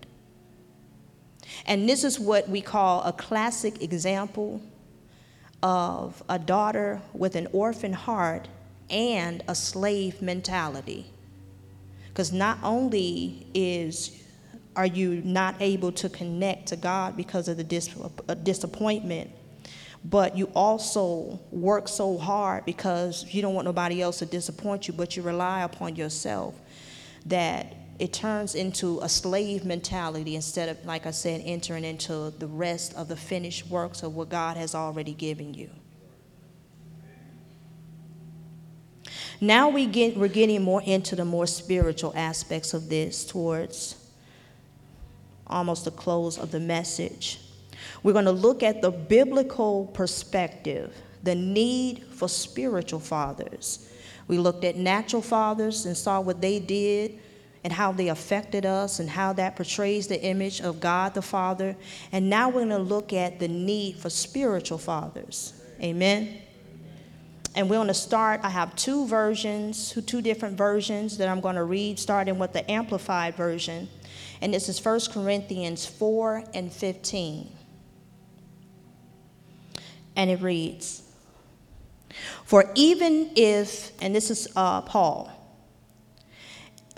And 1.67 1.89
this 1.89 2.03
is 2.03 2.19
what 2.19 2.49
we 2.49 2.61
call 2.61 3.05
a 3.05 3.13
classic 3.13 3.81
example 3.83 4.61
of 5.63 6.21
a 6.29 6.39
daughter 6.39 7.01
with 7.13 7.37
an 7.37 7.47
orphan 7.53 7.93
heart 7.93 8.49
and 8.91 9.45
a 9.47 9.55
slave 9.55 10.21
mentality. 10.21 11.07
Because 12.09 12.33
not 12.33 12.59
only 12.65 13.47
is 13.55 14.23
are 14.77 14.87
you 14.87 15.23
not 15.25 15.57
able 15.61 15.91
to 15.93 16.09
connect 16.09 16.69
to 16.69 16.77
God 16.77 17.17
because 17.17 17.49
of 17.49 17.57
the 17.57 17.65
dis- 17.65 17.91
uh, 18.29 18.35
disappointment, 18.35 19.31
but 20.05 20.37
you 20.37 20.51
also 20.55 21.41
work 21.51 21.89
so 21.89 22.17
hard 22.19 22.65
because 22.65 23.25
you 23.35 23.43
don't 23.43 23.55
want 23.55 23.65
nobody 23.65 24.03
else 24.03 24.19
to 24.19 24.27
disappoint 24.27 24.87
you, 24.87 24.95
but 24.95 25.17
you 25.17 25.23
rely 25.23 25.63
upon 25.63 25.97
yourself 25.97 26.55
that 27.25 27.75
it 27.99 28.13
turns 28.13 28.55
into 28.55 29.01
a 29.01 29.09
slave 29.09 29.65
mentality 29.65 30.37
instead 30.37 30.69
of, 30.69 30.85
like 30.85 31.07
I 31.07 31.11
said, 31.11 31.41
entering 31.45 31.85
into 31.85 32.33
the 32.39 32.47
rest 32.47 32.95
of 32.95 33.09
the 33.09 33.17
finished 33.17 33.69
works 33.69 34.03
of 34.03 34.15
what 34.15 34.29
God 34.29 34.57
has 34.59 34.75
already 34.75 35.15
given 35.15 35.55
you. 35.55 35.71
Now 39.41 39.69
we 39.69 39.87
get, 39.87 40.17
we're 40.17 40.29
getting 40.29 40.63
more 40.63 40.83
into 40.83 41.17
the 41.17 41.25
more 41.25 41.47
spiritual 41.47 42.13
aspects 42.15 42.75
of 42.75 42.89
this 42.89 43.25
towards 43.25 44.06
almost 45.47 45.85
the 45.85 45.91
close 45.91 46.39
of 46.39 46.51
the 46.51 46.61
message. 46.61 47.41
We're 48.03 48.13
going 48.13 48.25
to 48.25 48.33
look 48.33 48.63
at 48.63 48.83
the 48.83 48.91
biblical 48.91 49.87
perspective, 49.95 50.95
the 51.23 51.35
need 51.35 52.05
for 52.11 52.29
spiritual 52.29 53.01
fathers. 53.01 53.91
We 54.29 54.39
looked 54.39 54.65
at 54.65 54.77
natural 54.77 55.23
fathers 55.23 55.87
and 55.87 55.97
saw 55.97 56.21
what 56.21 56.41
they 56.41 56.59
did 56.59 57.19
and 57.65 57.73
how 57.73 57.93
they 57.93 58.09
affected 58.09 58.65
us 58.65 59.01
and 59.01 59.11
how 59.11 59.33
that 59.33 59.57
portrays 59.57 60.07
the 60.07 60.21
image 60.23 60.61
of 60.61 60.79
God 60.81 61.15
the 61.15 61.23
Father. 61.23 61.77
And 62.13 62.31
now 62.31 62.49
we're 62.49 62.65
going 62.65 62.69
to 62.69 62.79
look 62.79 63.13
at 63.13 63.41
the 63.41 63.49
need 63.49 63.97
for 63.97 64.11
spiritual 64.11 64.79
fathers. 64.79 65.53
Amen. 65.83 66.43
And 67.57 67.71
we're 67.71 67.77
going 67.77 67.89
to 67.89 67.95
start. 67.95 68.41
I 68.45 68.51
have 68.51 68.77
two 68.77 69.07
versions, 69.07 69.93
two 70.07 70.23
different 70.23 70.57
versions 70.57 71.19
that 71.19 71.29
I'm 71.29 71.41
going 71.41 71.57
to 71.57 71.65
read, 71.65 71.99
starting 71.99 72.39
with 72.39 72.53
the 72.53 72.71
Amplified 72.71 73.35
version. 73.35 73.89
And 74.41 74.53
this 74.53 74.69
is 74.69 74.85
1 74.85 75.01
Corinthians 75.13 75.87
4 75.87 76.45
and 76.55 76.73
15. 76.73 77.51
And 80.17 80.31
it 80.31 80.41
reads 80.41 81.03
For 82.45 82.71
even 82.75 83.31
if, 83.37 83.93
and 84.01 84.15
this 84.15 84.31
is 84.31 84.49
uh, 84.57 84.83
Paul, 84.83 85.33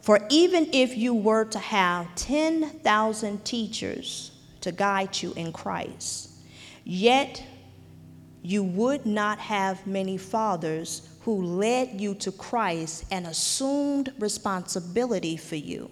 for 0.02 0.20
even 0.30 0.70
if 0.72 0.96
you 0.96 1.14
were 1.14 1.44
to 1.46 1.58
have 1.58 2.14
10,000 2.14 3.44
teachers 3.44 4.32
to 4.62 4.72
guide 4.72 5.20
you 5.20 5.32
in 5.34 5.52
Christ, 5.52 6.30
yet 6.84 7.42
you 8.42 8.62
would 8.62 9.04
not 9.04 9.38
have 9.38 9.86
many 9.86 10.16
fathers 10.16 11.08
who 11.22 11.42
led 11.42 12.00
you 12.00 12.14
to 12.14 12.32
Christ 12.32 13.04
and 13.10 13.26
assumed 13.26 14.12
responsibility 14.18 15.36
for 15.36 15.56
you. 15.56 15.90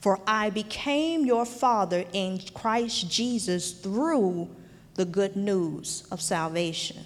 For 0.00 0.18
I 0.26 0.50
became 0.50 1.26
your 1.26 1.44
father 1.44 2.04
in 2.12 2.40
Christ 2.54 3.10
Jesus 3.10 3.72
through 3.72 4.48
the 4.94 5.04
good 5.04 5.36
news 5.36 6.04
of 6.10 6.20
salvation. 6.20 7.04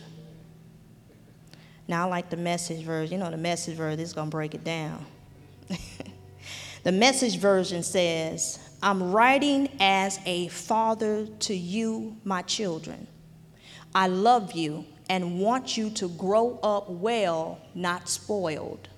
Now, 1.86 2.06
I 2.06 2.10
like 2.10 2.30
the 2.30 2.36
message 2.36 2.84
verse. 2.84 3.10
You 3.10 3.18
know, 3.18 3.30
the 3.30 3.36
message 3.36 3.76
verse 3.76 3.98
is 3.98 4.12
going 4.12 4.28
to 4.28 4.30
break 4.30 4.54
it 4.54 4.64
down. 4.64 5.04
The 6.84 6.92
message 6.92 7.38
version 7.38 7.82
says, 7.82 8.58
I'm 8.82 9.10
writing 9.10 9.70
as 9.80 10.20
a 10.26 10.48
father 10.48 11.26
to 11.26 11.54
you, 11.54 12.18
my 12.24 12.42
children. 12.42 13.06
I 13.94 14.08
love 14.08 14.52
you 14.52 14.84
and 15.08 15.40
want 15.40 15.78
you 15.78 15.88
to 15.90 16.08
grow 16.10 16.58
up 16.62 16.90
well, 16.90 17.58
not 17.74 18.10
spoiled. 18.10 18.88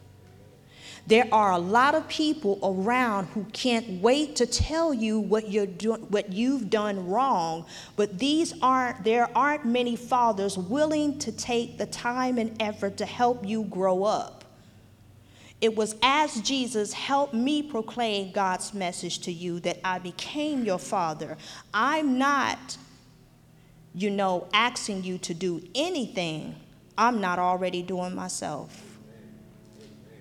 There 1.06 1.28
are 1.30 1.52
a 1.52 1.58
lot 1.58 1.94
of 1.94 2.08
people 2.08 2.58
around 2.64 3.26
who 3.26 3.44
can't 3.52 4.02
wait 4.02 4.34
to 4.36 4.46
tell 4.46 4.92
you 4.92 5.20
what 5.20 5.50
you're 5.50 5.64
doing, 5.64 6.00
what 6.02 6.32
you've 6.32 6.68
done 6.68 7.06
wrong, 7.06 7.66
but 7.94 8.18
these 8.18 8.54
aren't 8.60 9.04
there 9.04 9.28
aren't 9.36 9.64
many 9.64 9.94
fathers 9.94 10.58
willing 10.58 11.18
to 11.20 11.30
take 11.30 11.78
the 11.78 11.86
time 11.86 12.38
and 12.38 12.60
effort 12.60 12.96
to 12.96 13.06
help 13.06 13.46
you 13.46 13.62
grow 13.64 14.02
up. 14.02 14.44
It 15.60 15.76
was 15.76 15.94
as 16.02 16.40
Jesus 16.40 16.92
helped 16.92 17.34
me 17.34 17.62
proclaim 17.62 18.32
God's 18.32 18.74
message 18.74 19.20
to 19.20 19.32
you 19.32 19.60
that 19.60 19.78
I 19.84 20.00
became 20.00 20.64
your 20.64 20.78
father. 20.78 21.36
I'm 21.72 22.18
not, 22.18 22.76
you 23.94 24.10
know, 24.10 24.48
asking 24.52 25.04
you 25.04 25.18
to 25.18 25.32
do 25.32 25.62
anything 25.74 26.56
I'm 26.98 27.20
not 27.20 27.38
already 27.38 27.82
doing 27.82 28.14
myself. 28.14 28.82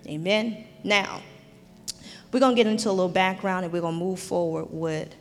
Amen. 0.08 0.66
Now, 0.86 1.24
we're 2.32 2.40
going 2.40 2.56
to 2.56 2.64
get 2.64 2.70
into 2.70 2.90
a 2.90 2.92
little 2.92 3.10
background 3.10 3.66
and 3.66 3.74
we're 3.74 3.82
going 3.82 3.96
to 3.96 4.00
move 4.00 4.20
forward 4.20 4.68
with 4.70 5.16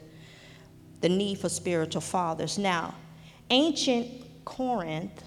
the 1.01 1.09
need 1.09 1.39
for 1.39 1.49
spiritual 1.49 2.03
fathers. 2.03 2.59
Now, 2.59 2.95
ancient 3.49 4.45
Corinth, 4.45 5.25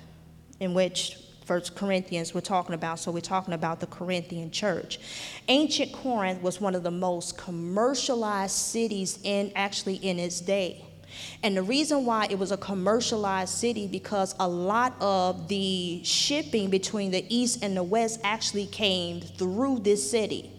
in 0.60 0.76
which 0.76 1.18
First 1.46 1.76
Corinthians 1.76 2.36
we're 2.36 2.42
talking 2.42 2.76
about, 2.76 3.00
so 3.00 3.10
we're 3.10 3.20
talking 3.20 3.56
about 3.56 3.80
the 3.80 3.88
Corinthian 3.88 4.52
church. 4.52 5.00
Ancient 5.48 5.92
Corinth 5.92 6.44
was 6.44 6.62
one 6.62 6.76
of 6.76 6.84
the 6.84 6.92
most 6.92 7.36
commercialized 7.36 8.56
cities 8.56 9.18
in 9.24 9.52
actually 9.56 9.96
in 9.96 10.20
its 10.20 10.40
day. 10.40 10.86
And 11.44 11.56
the 11.56 11.64
reason 11.64 12.06
why 12.06 12.28
it 12.30 12.38
was 12.38 12.52
a 12.52 12.58
commercialized 12.58 13.54
city 13.54 13.88
because 13.88 14.36
a 14.40 14.48
lot 14.48 14.96
of 15.00 15.48
the 15.48 16.02
shipping 16.04 16.70
between 16.70 17.12
the 17.12 17.26
east 17.30 17.64
and 17.64 17.76
the 17.76 17.84
west 17.84 18.20
actually 18.24 18.68
came 18.68 19.22
through 19.22 19.80
this 19.80 20.10
city. 20.10 20.52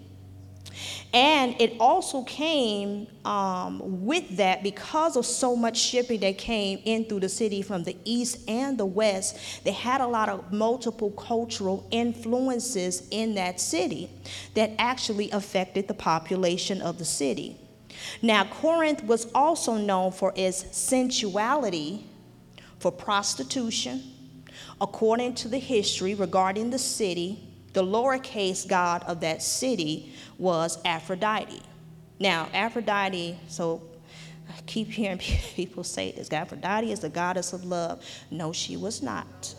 And 1.13 1.59
it 1.61 1.75
also 1.81 2.23
came 2.25 3.07
um, 3.25 4.05
with 4.05 4.37
that 4.37 4.63
because 4.63 5.17
of 5.17 5.25
so 5.25 5.57
much 5.57 5.79
shipping 5.79 6.21
that 6.21 6.39
came 6.39 6.81
in 6.85 7.07
through 7.07 7.21
the 7.21 7.29
city 7.29 7.63
from 7.63 7.83
the 7.83 7.97
east 8.05 8.49
and 8.49 8.77
the 8.77 8.87
west. 8.87 9.65
They 9.65 9.73
had 9.73 10.01
a 10.01 10.07
lot 10.07 10.29
of 10.29 10.53
multiple 10.53 11.11
cultural 11.13 11.87
influences 11.91 13.09
in 13.11 13.35
that 13.37 13.61
city 13.61 14.11
that 14.55 14.73
actually 14.79 15.31
affected 15.31 15.89
the 15.89 15.95
population 15.95 16.83
of 16.83 16.99
the 16.99 17.05
city. 17.05 17.57
Now, 18.23 18.45
Corinth 18.45 19.05
was 19.05 19.31
also 19.35 19.77
known 19.77 20.13
for 20.13 20.33
its 20.37 20.77
sensuality, 20.77 22.07
for 22.79 22.93
prostitution. 22.93 24.03
According 24.81 25.35
to 25.37 25.49
the 25.49 25.59
history 25.59 26.15
regarding 26.15 26.71
the 26.71 26.79
city, 26.79 27.49
the 27.73 27.83
lowercase 27.83 28.67
god 28.67 29.03
of 29.05 29.21
that 29.21 29.43
city 29.43 30.13
was 30.39 30.79
Aphrodite. 30.85 31.61
Now, 32.19 32.49
Aphrodite, 32.53 33.39
so 33.49 33.83
I 34.49 34.61
keep 34.67 34.89
hearing 34.89 35.19
people 35.55 35.85
say 35.85 36.13
this 36.13 36.33
Aphrodite 36.33 36.91
is 36.91 37.01
the 37.01 37.09
goddess 37.09 37.53
of 37.53 37.65
love. 37.65 38.05
No, 38.31 38.53
she 38.53 38.77
was 38.77 39.03
not. 39.03 39.55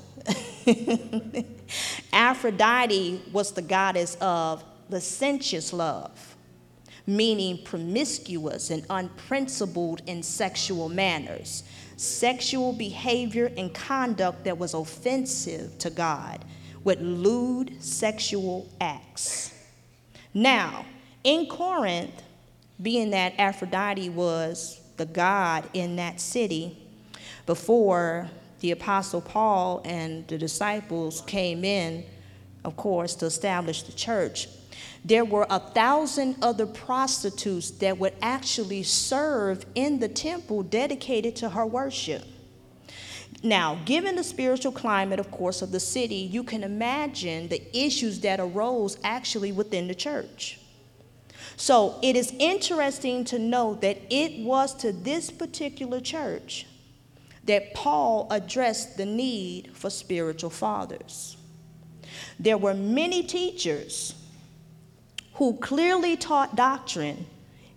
Aphrodite 2.13 3.21
was 3.31 3.51
the 3.51 3.61
goddess 3.61 4.17
of 4.19 4.63
licentious 4.89 5.71
love, 5.71 6.28
meaning 7.09 7.57
promiscuous 7.63 8.69
and 8.69 8.85
unprincipled 8.89 10.01
in 10.05 10.21
sexual 10.21 10.89
manners, 10.89 11.63
sexual 11.97 12.71
behavior 12.71 13.51
and 13.57 13.73
conduct 13.73 14.43
that 14.43 14.57
was 14.57 14.73
offensive 14.73 15.77
to 15.79 15.89
God, 15.89 16.45
with 16.83 17.01
lewd 17.01 17.83
sexual 17.83 18.69
acts. 18.79 19.53
Now, 20.33 20.85
in 21.23 21.47
Corinth, 21.47 22.21
being 22.81 23.09
that 23.09 23.33
Aphrodite 23.39 24.09
was 24.09 24.79
the 24.97 25.05
god 25.05 25.67
in 25.73 25.95
that 25.95 26.21
city, 26.21 26.77
before 27.45 28.29
the 28.59 28.71
Apostle 28.71 29.21
Paul 29.21 29.81
and 29.83 30.27
the 30.27 30.37
disciples 30.37 31.21
came 31.21 31.65
in, 31.65 32.05
of 32.63 32.75
course, 32.75 33.15
to 33.15 33.25
establish 33.25 33.81
the 33.83 33.93
church, 33.93 34.47
there 35.03 35.25
were 35.25 35.47
a 35.49 35.59
thousand 35.59 36.37
other 36.41 36.65
prostitutes 36.65 37.71
that 37.71 37.97
would 37.97 38.13
actually 38.21 38.83
serve 38.83 39.65
in 39.75 39.99
the 39.99 40.09
temple 40.09 40.63
dedicated 40.63 41.35
to 41.37 41.49
her 41.49 41.65
worship. 41.65 42.23
Now, 43.41 43.79
given 43.85 44.15
the 44.15 44.23
spiritual 44.23 44.73
climate, 44.73 45.19
of 45.19 45.31
course, 45.31 45.61
of 45.61 45.71
the 45.71 45.79
city, 45.79 46.15
you 46.15 46.43
can 46.43 46.63
imagine 46.63 47.47
the 47.47 47.61
issues 47.77 48.19
that 48.21 48.39
arose 48.39 48.97
actually 49.03 49.51
within 49.53 49.87
the 49.87 49.95
church. 49.95 50.59
So 51.55 51.99
it 52.01 52.15
is 52.15 52.33
interesting 52.39 53.23
to 53.25 53.39
note 53.39 53.81
that 53.81 53.97
it 54.09 54.45
was 54.45 54.73
to 54.75 54.91
this 54.91 55.31
particular 55.31 56.01
church 56.01 56.65
that 57.45 57.73
Paul 57.73 58.27
addressed 58.29 58.97
the 58.97 59.05
need 59.05 59.71
for 59.73 59.89
spiritual 59.89 60.49
fathers. 60.49 61.37
There 62.39 62.57
were 62.57 62.73
many 62.73 63.23
teachers 63.23 64.13
who 65.39 65.53
clearly 65.53 66.17
taught 66.17 66.55
doctrine 66.55 67.25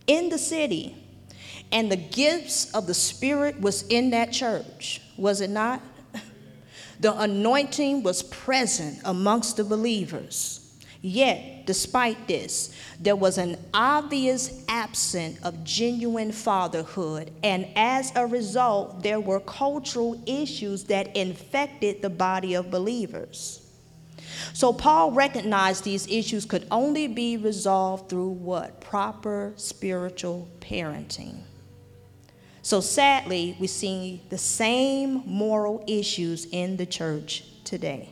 in 0.09 0.29
the 0.31 0.37
city, 0.37 0.97
and 1.71 1.91
the 1.91 1.97
gifts 1.97 2.75
of 2.75 2.89
the 2.89 2.93
Spirit 2.93 3.61
was 3.61 3.85
in 3.85 4.11
that 4.11 4.33
church 4.33 5.01
was 5.17 5.41
it 5.41 5.49
not? 5.49 5.81
The 6.99 7.17
anointing 7.21 8.03
was 8.03 8.23
present 8.25 9.01
amongst 9.05 9.57
the 9.57 9.65
believers. 9.65 10.77
Yet, 11.01 11.67
despite 11.67 12.29
this, 12.29 12.75
there 13.01 13.17
was 13.17 13.39
an 13.39 13.57
obvious 13.73 14.65
absence 14.69 15.41
of 15.43 15.65
genuine 15.65 16.33
fatherhood, 16.33 17.33
and 17.45 17.67
as 17.77 18.13
a 18.17 18.27
result, 18.27 19.03
there 19.03 19.21
were 19.21 19.41
cultural 19.41 20.21
issues 20.27 20.85
that 20.85 21.17
infected 21.17 22.03
the 22.03 22.11
body 22.11 22.55
of 22.55 22.71
believers. 22.71 23.62
So, 24.53 24.73
Paul 24.73 25.13
recognized 25.13 25.85
these 25.85 26.07
issues 26.09 26.45
could 26.45 26.67
only 26.71 27.07
be 27.07 27.37
resolved 27.37 28.09
through 28.09 28.31
what? 28.31 28.81
Proper 28.81 29.53
spiritual 29.57 30.49
parenting. 30.61 31.43
So 32.63 32.81
sadly, 32.81 33.57
we 33.59 33.67
see 33.67 34.23
the 34.29 34.39
same 34.39 35.25
moral 35.27 35.83
issues 35.89 36.47
in 36.47 36.77
the 36.77 36.87
church 36.87 37.43
today. 37.65 38.11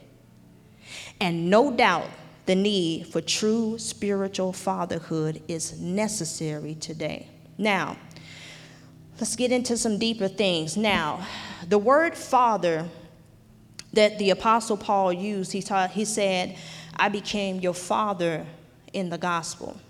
And 1.20 1.48
no 1.48 1.70
doubt 1.70 2.08
the 2.46 2.56
need 2.56 3.06
for 3.06 3.20
true 3.20 3.78
spiritual 3.78 4.52
fatherhood 4.52 5.40
is 5.46 5.80
necessary 5.80 6.74
today. 6.74 7.28
Now, 7.58 7.96
let's 9.20 9.36
get 9.36 9.52
into 9.52 9.76
some 9.76 9.98
deeper 9.98 10.26
things. 10.26 10.76
Now, 10.76 11.24
the 11.68 11.78
word 11.78 12.16
father 12.16 12.88
that 13.92 14.18
the 14.18 14.30
apostle 14.30 14.76
Paul 14.76 15.12
used, 15.12 15.52
he, 15.52 15.62
taught, 15.62 15.90
he 15.90 16.04
said, 16.04 16.56
I 16.96 17.08
became 17.08 17.60
your 17.60 17.74
father 17.74 18.46
in 18.92 19.10
the 19.10 19.18
gospel. 19.18 19.80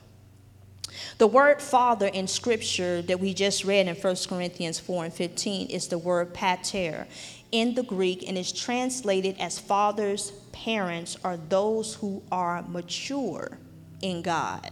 The 1.18 1.26
word 1.26 1.60
father 1.60 2.06
in 2.06 2.26
scripture 2.26 3.02
that 3.02 3.20
we 3.20 3.34
just 3.34 3.64
read 3.64 3.86
in 3.86 3.94
1 3.94 4.16
Corinthians 4.28 4.78
4 4.78 5.04
and 5.04 5.14
15 5.14 5.68
is 5.68 5.88
the 5.88 5.98
word 5.98 6.34
pater 6.34 7.06
in 7.52 7.74
the 7.74 7.82
Greek 7.82 8.26
and 8.26 8.38
is 8.38 8.52
translated 8.52 9.36
as 9.38 9.58
fathers, 9.58 10.32
parents, 10.52 11.16
or 11.24 11.36
those 11.36 11.94
who 11.94 12.22
are 12.30 12.62
mature 12.62 13.58
in 14.02 14.22
God. 14.22 14.70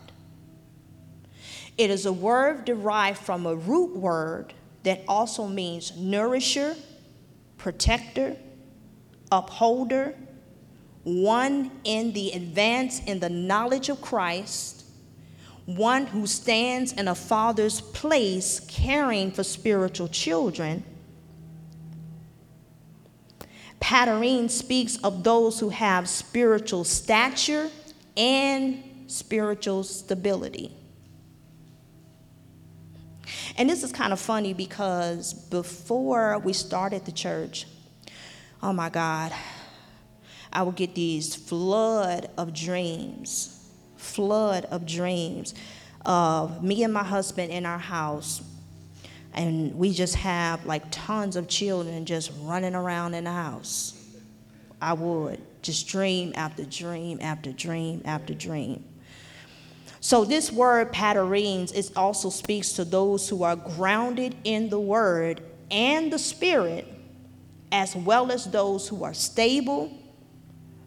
It 1.77 1.91
is 1.91 2.07
a 2.07 2.13
word 2.13 2.65
derived 2.65 3.19
from 3.19 3.47
a 3.47 3.55
root 3.55 3.97
word 3.97 4.55
that 4.83 5.03
also 5.07 5.47
means 5.47 5.97
nourisher, 5.97 6.77
protector, 7.57 8.37
upholder, 9.31 10.15
one 11.05 11.71
in 11.85 12.13
the 12.13 12.33
advance 12.33 13.01
in 13.01 13.21
the 13.21 13.29
knowledge 13.29 13.89
of 13.89 14.01
Christ, 14.01 14.85
one 15.67 16.07
who 16.07 16.27
stands 16.27 16.93
in 16.93 17.09
a 17.09 17.15
father's 17.15 17.81
place 17.81 18.61
caring 18.69 19.31
for 19.31 19.45
spiritual 19.45 20.09
children. 20.09 20.85
Paterine 23.81 24.49
speaks 24.49 24.97
of 24.99 25.25
those 25.25 25.61
who 25.61 25.69
have 25.69 26.09
spiritual 26.09 26.85
stature 26.85 27.71
and 28.17 28.83
spiritual 29.07 29.85
stability. 29.85 30.73
And 33.57 33.69
this 33.69 33.83
is 33.83 33.93
kind 33.93 34.13
of 34.13 34.21
funny 34.21 34.55
because 34.55 35.33
before 35.33 36.39
we 36.39 36.53
started 36.53 37.05
the 37.05 37.13
church, 37.13 37.67
oh 38.63 38.73
my 38.73 38.91
God, 38.91 39.33
I 40.53 40.63
would 40.63 40.77
get 40.77 40.95
these 40.95 41.35
flood 41.35 42.31
of 42.37 42.55
dreams 42.55 43.55
flood 43.99 44.65
of 44.67 44.87
dreams 44.87 45.55
of 46.07 46.63
me 46.63 46.83
and 46.83 46.93
my 46.93 47.05
husband 47.05 47.53
in 47.53 47.67
our 47.67 47.79
house. 47.79 48.43
And 49.35 49.75
we 49.75 49.93
just 49.93 50.15
have 50.17 50.65
like 50.65 50.85
tons 50.91 51.37
of 51.37 51.49
children 51.49 52.07
just 52.07 52.33
running 52.41 52.75
around 52.75 53.15
in 53.15 53.25
the 53.25 53.33
house. 53.33 53.95
I 54.81 54.95
would 54.95 55.41
just 55.63 55.89
dream 55.89 56.33
after 56.35 56.65
dream 56.65 57.19
after 57.21 57.53
dream 57.53 58.03
after 58.05 58.33
dream. 58.35 58.85
So 60.01 60.25
this 60.25 60.51
word 60.51 60.93
paterines 60.93 61.75
it 61.75 61.91
also 61.97 62.31
speaks 62.31 62.73
to 62.75 62.85
those 62.85 63.29
who 63.29 63.43
are 63.43 63.57
grounded 63.57 64.37
in 64.45 64.69
the 64.71 64.81
word 64.81 65.43
and 65.71 66.13
the 66.13 66.19
spirit, 66.19 66.87
as 67.71 67.95
well 67.95 68.31
as 68.33 68.47
those 68.47 68.89
who 68.89 69.05
are 69.05 69.15
stable, 69.15 69.93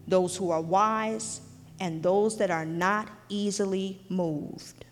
those 0.06 0.36
who 0.36 0.50
are 0.50 0.60
wise, 0.60 1.40
and 1.80 2.02
those 2.02 2.38
that 2.38 2.50
are 2.50 2.64
not 2.64 3.08
easily 3.28 4.00
moved. 4.08 4.84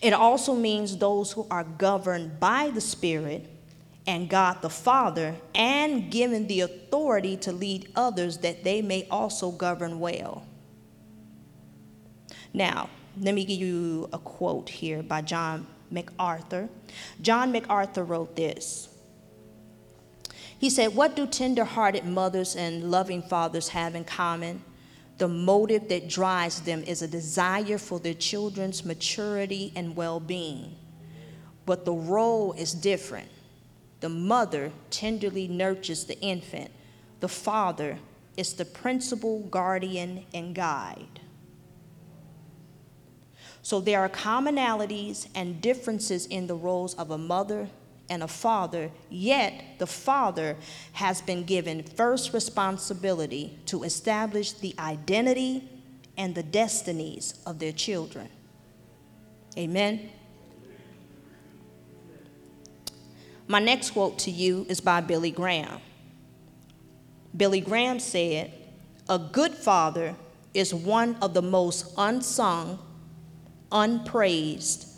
It 0.00 0.12
also 0.12 0.54
means 0.54 0.96
those 0.96 1.32
who 1.32 1.46
are 1.50 1.64
governed 1.64 2.40
by 2.40 2.70
the 2.70 2.80
Spirit 2.80 3.46
and 4.06 4.28
God 4.30 4.62
the 4.62 4.70
Father 4.70 5.34
and 5.54 6.10
given 6.10 6.46
the 6.46 6.62
authority 6.62 7.36
to 7.38 7.52
lead 7.52 7.90
others 7.94 8.38
that 8.38 8.64
they 8.64 8.80
may 8.80 9.06
also 9.10 9.50
govern 9.50 10.00
well. 10.00 10.46
Now, 12.54 12.88
let 13.20 13.34
me 13.34 13.44
give 13.44 13.58
you 13.58 14.08
a 14.12 14.18
quote 14.18 14.70
here 14.70 15.02
by 15.02 15.20
John 15.20 15.66
MacArthur. 15.90 16.68
John 17.20 17.52
MacArthur 17.52 18.04
wrote 18.04 18.36
this. 18.36 18.87
He 20.58 20.70
said, 20.70 20.94
What 20.94 21.14
do 21.14 21.26
tender 21.26 21.64
hearted 21.64 22.04
mothers 22.04 22.56
and 22.56 22.90
loving 22.90 23.22
fathers 23.22 23.68
have 23.68 23.94
in 23.94 24.04
common? 24.04 24.62
The 25.18 25.28
motive 25.28 25.88
that 25.88 26.08
drives 26.08 26.60
them 26.60 26.82
is 26.84 27.02
a 27.02 27.08
desire 27.08 27.78
for 27.78 27.98
their 27.98 28.14
children's 28.14 28.84
maturity 28.84 29.72
and 29.74 29.96
well 29.96 30.20
being. 30.20 30.76
But 31.66 31.84
the 31.84 31.92
role 31.92 32.52
is 32.52 32.72
different. 32.72 33.28
The 34.00 34.08
mother 34.08 34.72
tenderly 34.90 35.48
nurtures 35.48 36.04
the 36.04 36.20
infant, 36.20 36.70
the 37.20 37.28
father 37.28 37.98
is 38.36 38.54
the 38.54 38.64
principal 38.64 39.40
guardian 39.50 40.24
and 40.32 40.54
guide. 40.54 41.20
So 43.62 43.80
there 43.80 44.00
are 44.00 44.08
commonalities 44.08 45.26
and 45.34 45.60
differences 45.60 46.26
in 46.26 46.46
the 46.46 46.54
roles 46.54 46.94
of 46.94 47.10
a 47.10 47.18
mother 47.18 47.68
and 48.08 48.22
a 48.22 48.28
father, 48.28 48.90
yet 49.10 49.78
the 49.78 49.86
father 49.86 50.56
has 50.92 51.20
been 51.20 51.44
given 51.44 51.82
first 51.82 52.32
responsibility 52.32 53.58
to 53.66 53.82
establish 53.82 54.52
the 54.52 54.74
identity 54.78 55.68
and 56.16 56.34
the 56.34 56.42
destinies 56.42 57.34
of 57.46 57.58
their 57.58 57.72
children. 57.72 58.28
Amen. 59.56 60.10
My 63.46 63.60
next 63.60 63.92
quote 63.92 64.18
to 64.20 64.30
you 64.30 64.66
is 64.68 64.80
by 64.80 65.00
Billy 65.00 65.30
Graham. 65.30 65.80
Billy 67.36 67.60
Graham 67.60 67.98
said, 67.98 68.52
A 69.08 69.18
good 69.18 69.54
father 69.54 70.14
is 70.52 70.74
one 70.74 71.16
of 71.22 71.34
the 71.34 71.42
most 71.42 71.92
unsung, 71.96 72.78
unpraised, 73.70 74.88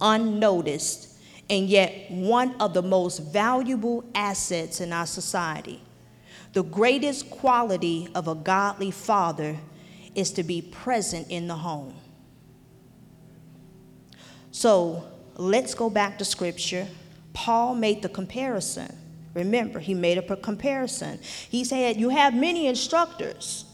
unnoticed, 0.00 1.09
and 1.50 1.68
yet 1.68 2.08
one 2.08 2.54
of 2.60 2.72
the 2.72 2.82
most 2.82 3.18
valuable 3.18 4.04
assets 4.14 4.80
in 4.80 4.92
our 4.92 5.04
society. 5.04 5.82
The 6.52 6.62
greatest 6.62 7.28
quality 7.28 8.08
of 8.14 8.28
a 8.28 8.36
godly 8.36 8.92
father 8.92 9.58
is 10.14 10.30
to 10.32 10.44
be 10.44 10.62
present 10.62 11.28
in 11.28 11.48
the 11.48 11.56
home. 11.56 11.94
So 14.52 15.04
let's 15.36 15.74
go 15.74 15.90
back 15.90 16.18
to 16.18 16.24
scripture. 16.24 16.86
Paul 17.32 17.74
made 17.74 18.02
the 18.02 18.08
comparison. 18.08 18.96
Remember, 19.34 19.80
he 19.80 19.94
made 19.94 20.18
a 20.18 20.36
comparison. 20.36 21.18
He 21.48 21.64
said, 21.64 21.96
You 21.96 22.10
have 22.10 22.32
many 22.34 22.66
instructors, 22.66 23.64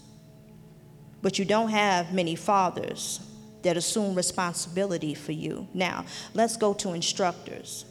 but 1.20 1.38
you 1.38 1.44
don't 1.44 1.70
have 1.70 2.12
many 2.12 2.34
fathers 2.36 3.20
that 3.62 3.76
assume 3.76 4.14
responsibility 4.14 5.14
for 5.14 5.32
you. 5.32 5.66
Now, 5.74 6.04
let's 6.34 6.56
go 6.56 6.74
to 6.74 6.92
instructors. 6.92 7.84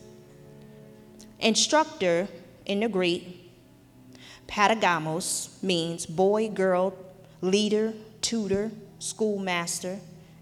Instructor 1.39 2.27
in 2.65 2.79
the 2.79 2.89
Greek, 2.89 3.51
patagamos, 4.47 5.61
means 5.61 6.05
boy, 6.05 6.49
girl, 6.49 6.93
leader, 7.41 7.93
tutor, 8.21 8.71
schoolmaster. 8.99 9.99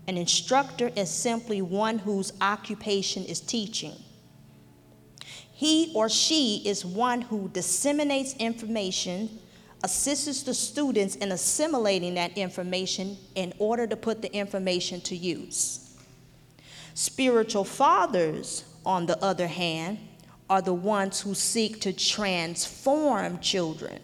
An 0.07 0.17
instructor 0.17 0.91
is 0.95 1.09
simply 1.09 1.61
one 1.61 1.99
whose 1.99 2.33
occupation 2.41 3.23
is 3.25 3.39
teaching. 3.39 3.95
He 5.51 5.91
or 5.95 6.09
she 6.09 6.61
is 6.65 6.83
one 6.83 7.21
who 7.21 7.49
disseminates 7.49 8.35
information 8.35 9.39
assists 9.83 10.43
the 10.43 10.53
students 10.53 11.15
in 11.17 11.31
assimilating 11.31 12.13
that 12.15 12.37
information 12.37 13.17
in 13.35 13.53
order 13.59 13.85
to 13.85 13.95
put 13.95 14.21
the 14.21 14.33
information 14.33 15.01
to 15.01 15.15
use. 15.15 15.95
Spiritual 16.93 17.63
fathers, 17.65 18.63
on 18.85 19.05
the 19.05 19.21
other 19.23 19.47
hand, 19.47 19.99
are 20.49 20.61
the 20.61 20.73
ones 20.73 21.21
who 21.21 21.33
seek 21.33 21.81
to 21.81 21.91
transform 21.91 23.39
children 23.39 23.99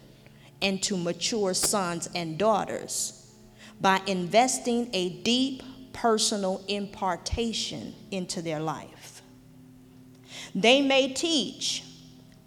into 0.60 0.96
mature 0.96 1.54
sons 1.54 2.08
and 2.14 2.38
daughters 2.38 3.32
by 3.80 4.00
investing 4.06 4.90
a 4.92 5.08
deep 5.22 5.62
personal 5.92 6.62
impartation 6.68 7.94
into 8.10 8.42
their 8.42 8.60
life. 8.60 9.22
They 10.54 10.82
may 10.82 11.12
teach 11.12 11.84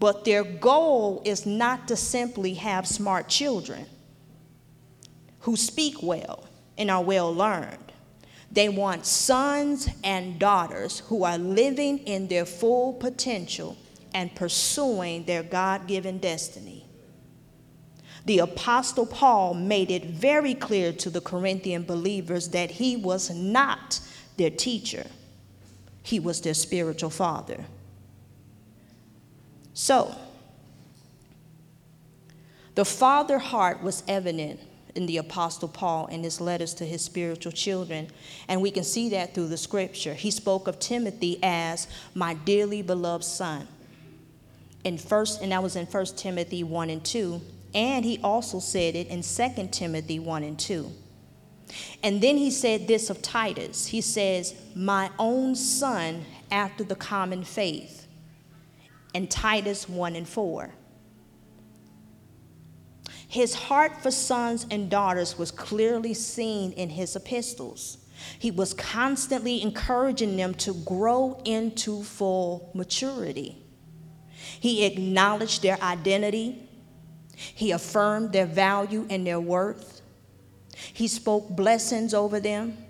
but 0.04 0.26
their 0.26 0.44
goal 0.44 1.22
is 1.24 1.46
not 1.46 1.88
to 1.88 1.96
simply 1.96 2.56
have 2.56 2.86
smart 2.86 3.30
children 3.30 3.86
who 5.40 5.56
speak 5.56 6.04
well 6.04 6.46
and 6.78 6.92
are 6.92 7.02
well 7.02 7.34
learned. 7.34 7.94
They 8.52 8.68
want 8.68 9.06
sons 9.06 9.88
and 10.04 10.38
daughters 10.38 11.00
who 11.08 11.24
are 11.24 11.38
living 11.38 12.00
in 12.00 12.28
their 12.28 12.46
full 12.46 12.92
potential 12.92 13.78
and 14.14 14.36
pursuing 14.36 15.24
their 15.24 15.42
God 15.42 15.88
given 15.88 16.18
destiny. 16.18 16.86
The 18.26 18.40
Apostle 18.40 19.06
Paul 19.06 19.54
made 19.54 19.90
it 19.90 20.04
very 20.04 20.54
clear 20.54 20.92
to 20.92 21.10
the 21.10 21.22
Corinthian 21.22 21.84
believers 21.84 22.50
that 22.50 22.72
he 22.72 22.98
was 22.98 23.30
not 23.30 24.02
their 24.36 24.50
teacher, 24.50 25.06
he 26.02 26.20
was 26.20 26.42
their 26.42 26.54
spiritual 26.54 27.10
father. 27.10 27.64
So, 29.74 30.16
the 32.76 32.86
father 32.86 33.40
heart 33.40 33.84
was 33.84 34.04
evident 34.08 34.60
in 34.96 35.06
the 35.06 35.18
Apostle 35.18 35.68
Paul 35.68 36.08
in 36.08 36.24
his 36.24 36.40
letters 36.40 36.74
to 36.76 36.86
his 36.86 37.02
spiritual 37.02 37.52
children, 37.52 38.10
and 38.48 38.62
we 38.62 38.72
can 38.72 38.84
see 38.84 39.10
that 39.10 39.34
through 39.34 39.48
the 39.48 39.58
scripture. 39.58 40.14
He 40.14 40.32
spoke 40.32 40.68
of 40.68 40.80
Timothy 40.80 41.40
as 41.42 41.88
my 42.14 42.34
dearly 42.34 42.82
beloved 42.82 43.24
son. 43.24 43.68
In 44.84 44.98
first, 44.98 45.42
and 45.42 45.52
that 45.52 45.64
was 45.64 45.76
in 45.76 45.86
1 45.86 46.06
Timothy 46.18 46.64
1 46.64 46.90
and 46.90 47.04
2, 47.04 47.42
and 47.74 48.06
he 48.06 48.20
also 48.24 48.60
said 48.60 48.96
it 48.96 49.08
in 49.08 49.24
2 49.24 49.70
Timothy 49.72 50.20
1 50.20 50.44
and 50.44 50.60
2. 50.60 50.92
And 52.04 52.22
then 52.22 52.38
he 52.38 52.52
said 52.52 52.88
this 52.88 53.10
of 53.10 53.22
Titus. 53.22 53.88
He 53.88 54.02
says, 54.02 54.54
My 54.76 55.10
own 55.18 55.56
son 55.56 56.26
after 56.52 56.84
the 56.84 56.96
common 56.96 57.44
faith 57.44 58.03
and 59.14 59.30
Titus 59.30 59.88
1 59.88 60.16
and 60.16 60.28
4. 60.28 60.70
His 63.28 63.56
heart 63.56 64.02
for 64.02 64.12
sons 64.12 64.68
and 64.70 64.90
daughters 64.90 65.38
was 65.38 65.50
clearly 65.50 66.14
seen 66.14 66.72
in 66.74 66.90
his 66.90 67.16
epistles. 67.16 67.98
He 68.38 68.52
was 68.52 68.74
constantly 68.74 69.62
encouraging 69.62 70.38
them 70.38 70.54
to 70.56 70.74
grow 70.74 71.42
into 71.44 72.04
full 72.04 72.70
maturity. 72.74 73.58
He 74.60 74.86
acknowledged 74.86 75.64
their 75.64 75.82
identity, 75.82 76.70
he 77.36 77.72
affirmed 77.72 78.32
their 78.32 78.46
value 78.46 79.08
and 79.10 79.26
their 79.26 79.40
worth. 79.40 80.02
He 80.76 81.08
spoke 81.08 81.50
blessings 81.50 82.14
over 82.14 82.40
them. 82.40 82.83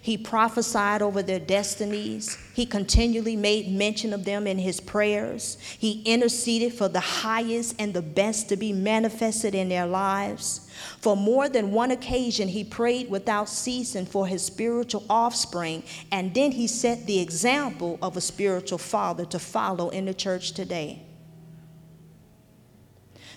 He 0.00 0.16
prophesied 0.16 1.02
over 1.02 1.22
their 1.22 1.38
destinies. 1.38 2.38
He 2.54 2.66
continually 2.66 3.36
made 3.36 3.70
mention 3.70 4.12
of 4.12 4.24
them 4.24 4.46
in 4.46 4.58
his 4.58 4.80
prayers. 4.80 5.58
He 5.78 6.02
interceded 6.02 6.74
for 6.74 6.88
the 6.88 7.00
highest 7.00 7.74
and 7.78 7.92
the 7.92 8.02
best 8.02 8.48
to 8.48 8.56
be 8.56 8.72
manifested 8.72 9.54
in 9.54 9.68
their 9.68 9.86
lives. 9.86 10.68
For 10.98 11.16
more 11.16 11.48
than 11.48 11.72
one 11.72 11.90
occasion, 11.90 12.48
he 12.48 12.64
prayed 12.64 13.10
without 13.10 13.48
ceasing 13.48 14.06
for 14.06 14.26
his 14.26 14.44
spiritual 14.44 15.04
offspring, 15.08 15.82
and 16.12 16.34
then 16.34 16.52
he 16.52 16.66
set 16.66 17.06
the 17.06 17.18
example 17.18 17.98
of 18.02 18.16
a 18.16 18.20
spiritual 18.20 18.78
father 18.78 19.24
to 19.26 19.38
follow 19.38 19.88
in 19.90 20.04
the 20.04 20.14
church 20.14 20.52
today. 20.52 21.02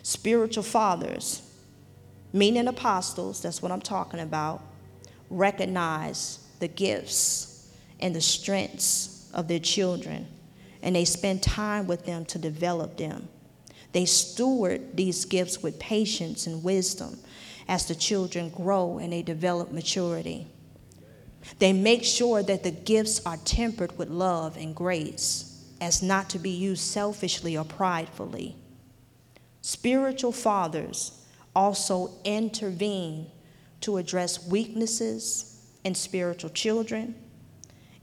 Spiritual 0.03 0.63
fathers, 0.63 1.41
meaning 2.33 2.67
apostles, 2.67 3.41
that's 3.41 3.61
what 3.61 3.71
I'm 3.71 3.81
talking 3.81 4.19
about 4.19 4.61
recognize 5.29 6.39
the 6.59 6.67
gifts 6.67 7.69
and 7.99 8.15
the 8.15 8.21
strengths 8.21 9.29
of 9.33 9.47
their 9.47 9.59
children, 9.59 10.27
and 10.81 10.95
they 10.95 11.05
spend 11.05 11.43
time 11.43 11.87
with 11.87 12.05
them 12.05 12.25
to 12.25 12.37
develop 12.37 12.97
them. 12.97 13.27
They 13.91 14.05
steward 14.05 14.95
these 14.95 15.25
gifts 15.25 15.61
with 15.63 15.79
patience 15.79 16.47
and 16.47 16.63
wisdom 16.63 17.19
as 17.67 17.85
the 17.87 17.95
children 17.95 18.49
grow 18.49 18.97
and 18.97 19.13
they 19.13 19.21
develop 19.21 19.71
maturity. 19.71 20.47
They 21.59 21.73
make 21.73 22.03
sure 22.03 22.43
that 22.43 22.63
the 22.63 22.71
gifts 22.71 23.25
are 23.25 23.37
tempered 23.37 23.97
with 23.97 24.09
love 24.09 24.57
and 24.57 24.75
grace, 24.75 25.63
as 25.81 26.03
not 26.03 26.29
to 26.31 26.39
be 26.39 26.49
used 26.49 26.83
selfishly 26.83 27.57
or 27.57 27.63
pridefully. 27.63 28.55
Spiritual 29.61 30.31
fathers 30.31 31.11
also 31.55 32.11
intervene 32.23 33.27
to 33.81 33.97
address 33.97 34.45
weaknesses 34.47 35.61
in 35.83 35.95
spiritual 35.95 36.49
children, 36.49 37.15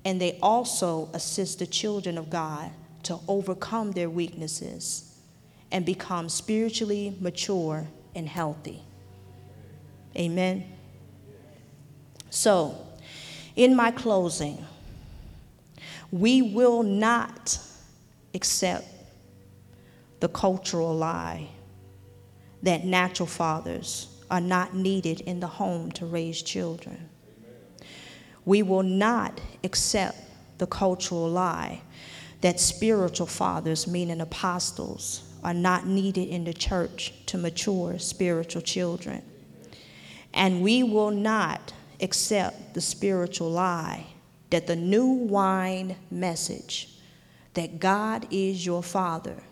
and 0.04 0.20
they 0.20 0.38
also 0.42 1.10
assist 1.12 1.58
the 1.58 1.66
children 1.66 2.16
of 2.16 2.30
God 2.30 2.70
to 3.04 3.18
overcome 3.28 3.92
their 3.92 4.10
weaknesses 4.10 5.18
and 5.70 5.84
become 5.84 6.28
spiritually 6.28 7.16
mature 7.20 7.86
and 8.14 8.28
healthy. 8.28 8.82
Amen. 10.16 10.64
So, 12.30 12.86
In 13.56 13.74
my 13.74 13.90
closing, 13.90 14.62
we 16.10 16.42
will 16.42 16.82
not 16.82 17.58
accept 18.34 18.86
the 20.20 20.28
cultural 20.28 20.94
lie 20.94 21.48
that 22.62 22.84
natural 22.84 23.26
fathers 23.26 24.08
are 24.30 24.40
not 24.40 24.74
needed 24.74 25.20
in 25.22 25.40
the 25.40 25.46
home 25.46 25.90
to 25.92 26.06
raise 26.06 26.42
children. 26.42 27.08
We 28.44 28.62
will 28.62 28.82
not 28.82 29.40
accept 29.64 30.18
the 30.58 30.66
cultural 30.66 31.28
lie 31.28 31.82
that 32.40 32.60
spiritual 32.60 33.26
fathers, 33.26 33.86
meaning 33.86 34.20
apostles, 34.20 35.22
are 35.42 35.54
not 35.54 35.86
needed 35.86 36.28
in 36.28 36.44
the 36.44 36.54
church 36.54 37.12
to 37.26 37.38
mature 37.38 37.98
spiritual 37.98 38.62
children. 38.62 39.22
And 40.34 40.62
we 40.62 40.82
will 40.82 41.10
not 41.10 41.72
accept 42.00 42.74
the 42.74 42.80
spiritual 42.80 43.50
lie 43.50 44.06
that 44.50 44.66
the 44.66 44.76
new 44.76 45.06
wine 45.06 45.96
message 46.10 46.88
that 47.54 47.80
God 47.80 48.26
is 48.30 48.66
your 48.66 48.82
father 48.82 49.42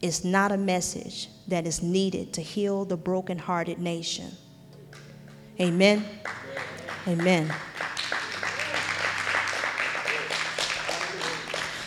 is 0.00 0.24
not 0.24 0.52
a 0.52 0.56
message 0.56 1.28
that 1.48 1.66
is 1.66 1.82
needed 1.82 2.32
to 2.34 2.40
heal 2.40 2.84
the 2.84 2.96
brokenhearted 2.96 3.78
nation. 3.78 4.30
Amen. 5.60 6.04
Amen. 7.06 7.54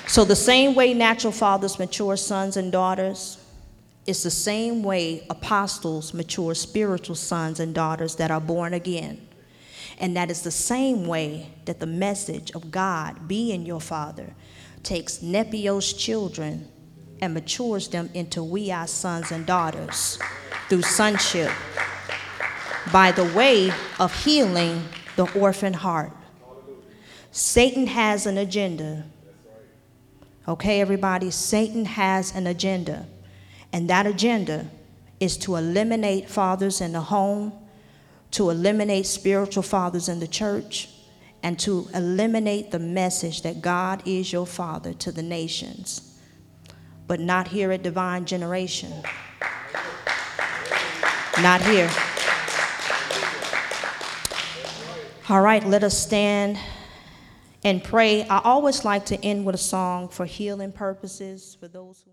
So, 0.07 0.23
the 0.23 0.35
same 0.35 0.73
way 0.73 0.93
natural 0.93 1.33
fathers 1.33 1.77
mature 1.77 2.15
sons 2.15 2.57
and 2.57 2.71
daughters, 2.71 3.37
it's 4.07 4.23
the 4.23 4.31
same 4.31 4.81
way 4.81 5.25
apostles 5.29 6.13
mature 6.13 6.55
spiritual 6.55 7.15
sons 7.15 7.59
and 7.59 7.75
daughters 7.75 8.15
that 8.15 8.31
are 8.31 8.39
born 8.39 8.73
again. 8.73 9.27
And 9.99 10.15
that 10.15 10.31
is 10.31 10.43
the 10.43 10.51
same 10.51 11.07
way 11.07 11.51
that 11.65 11.79
the 11.79 11.87
message 11.87 12.51
of 12.51 12.71
God, 12.71 13.27
being 13.27 13.65
your 13.65 13.81
father, 13.81 14.33
takes 14.81 15.17
Nepios 15.17 15.97
children 15.97 16.69
and 17.21 17.33
matures 17.33 17.87
them 17.87 18.09
into 18.13 18.43
we 18.43 18.71
are 18.71 18.87
sons 18.87 19.31
and 19.31 19.45
daughters 19.45 20.19
through 20.69 20.81
sonship 20.81 21.51
by 22.91 23.11
the 23.11 23.25
way 23.33 23.71
of 23.99 24.13
healing 24.23 24.83
the 25.15 25.29
orphan 25.37 25.73
heart. 25.73 26.11
Satan 27.31 27.87
has 27.87 28.25
an 28.25 28.37
agenda. 28.37 29.05
Okay, 30.47 30.79
everybody? 30.79 31.29
Satan 31.29 31.85
has 31.85 32.33
an 32.33 32.47
agenda. 32.47 33.05
And 33.73 33.89
that 33.89 34.07
agenda 34.07 34.69
is 35.19 35.37
to 35.37 35.55
eliminate 35.55 36.29
fathers 36.29 36.79
in 36.79 36.93
the 36.93 37.01
home, 37.01 37.51
to 38.31 38.49
eliminate 38.49 39.05
spiritual 39.05 39.63
fathers 39.63 40.07
in 40.07 40.19
the 40.19 40.27
church, 40.27 40.89
and 41.43 41.59
to 41.59 41.87
eliminate 41.93 42.71
the 42.71 42.79
message 42.79 43.41
that 43.41 43.61
God 43.61 44.01
is 44.05 44.31
your 44.31 44.47
father 44.47 44.93
to 44.93 45.11
the 45.11 45.23
nations, 45.23 46.06
but 47.07 47.19
not 47.19 47.47
here 47.47 47.71
at 47.71 47.81
Divine 47.81 48.25
Generation. 48.25 48.91
Not 51.41 51.61
here. 51.61 51.89
All 55.29 55.41
right, 55.41 55.65
let 55.65 55.83
us 55.83 55.97
stand 55.97 56.57
and 57.63 57.83
pray. 57.83 58.27
I 58.27 58.41
always 58.43 58.85
like 58.85 59.05
to 59.07 59.17
end 59.25 59.45
with 59.45 59.55
a 59.55 59.57
song 59.57 60.07
for 60.09 60.25
healing 60.25 60.71
purposes 60.71 61.57
for 61.59 61.67
those 61.67 61.99
who. 61.99 62.05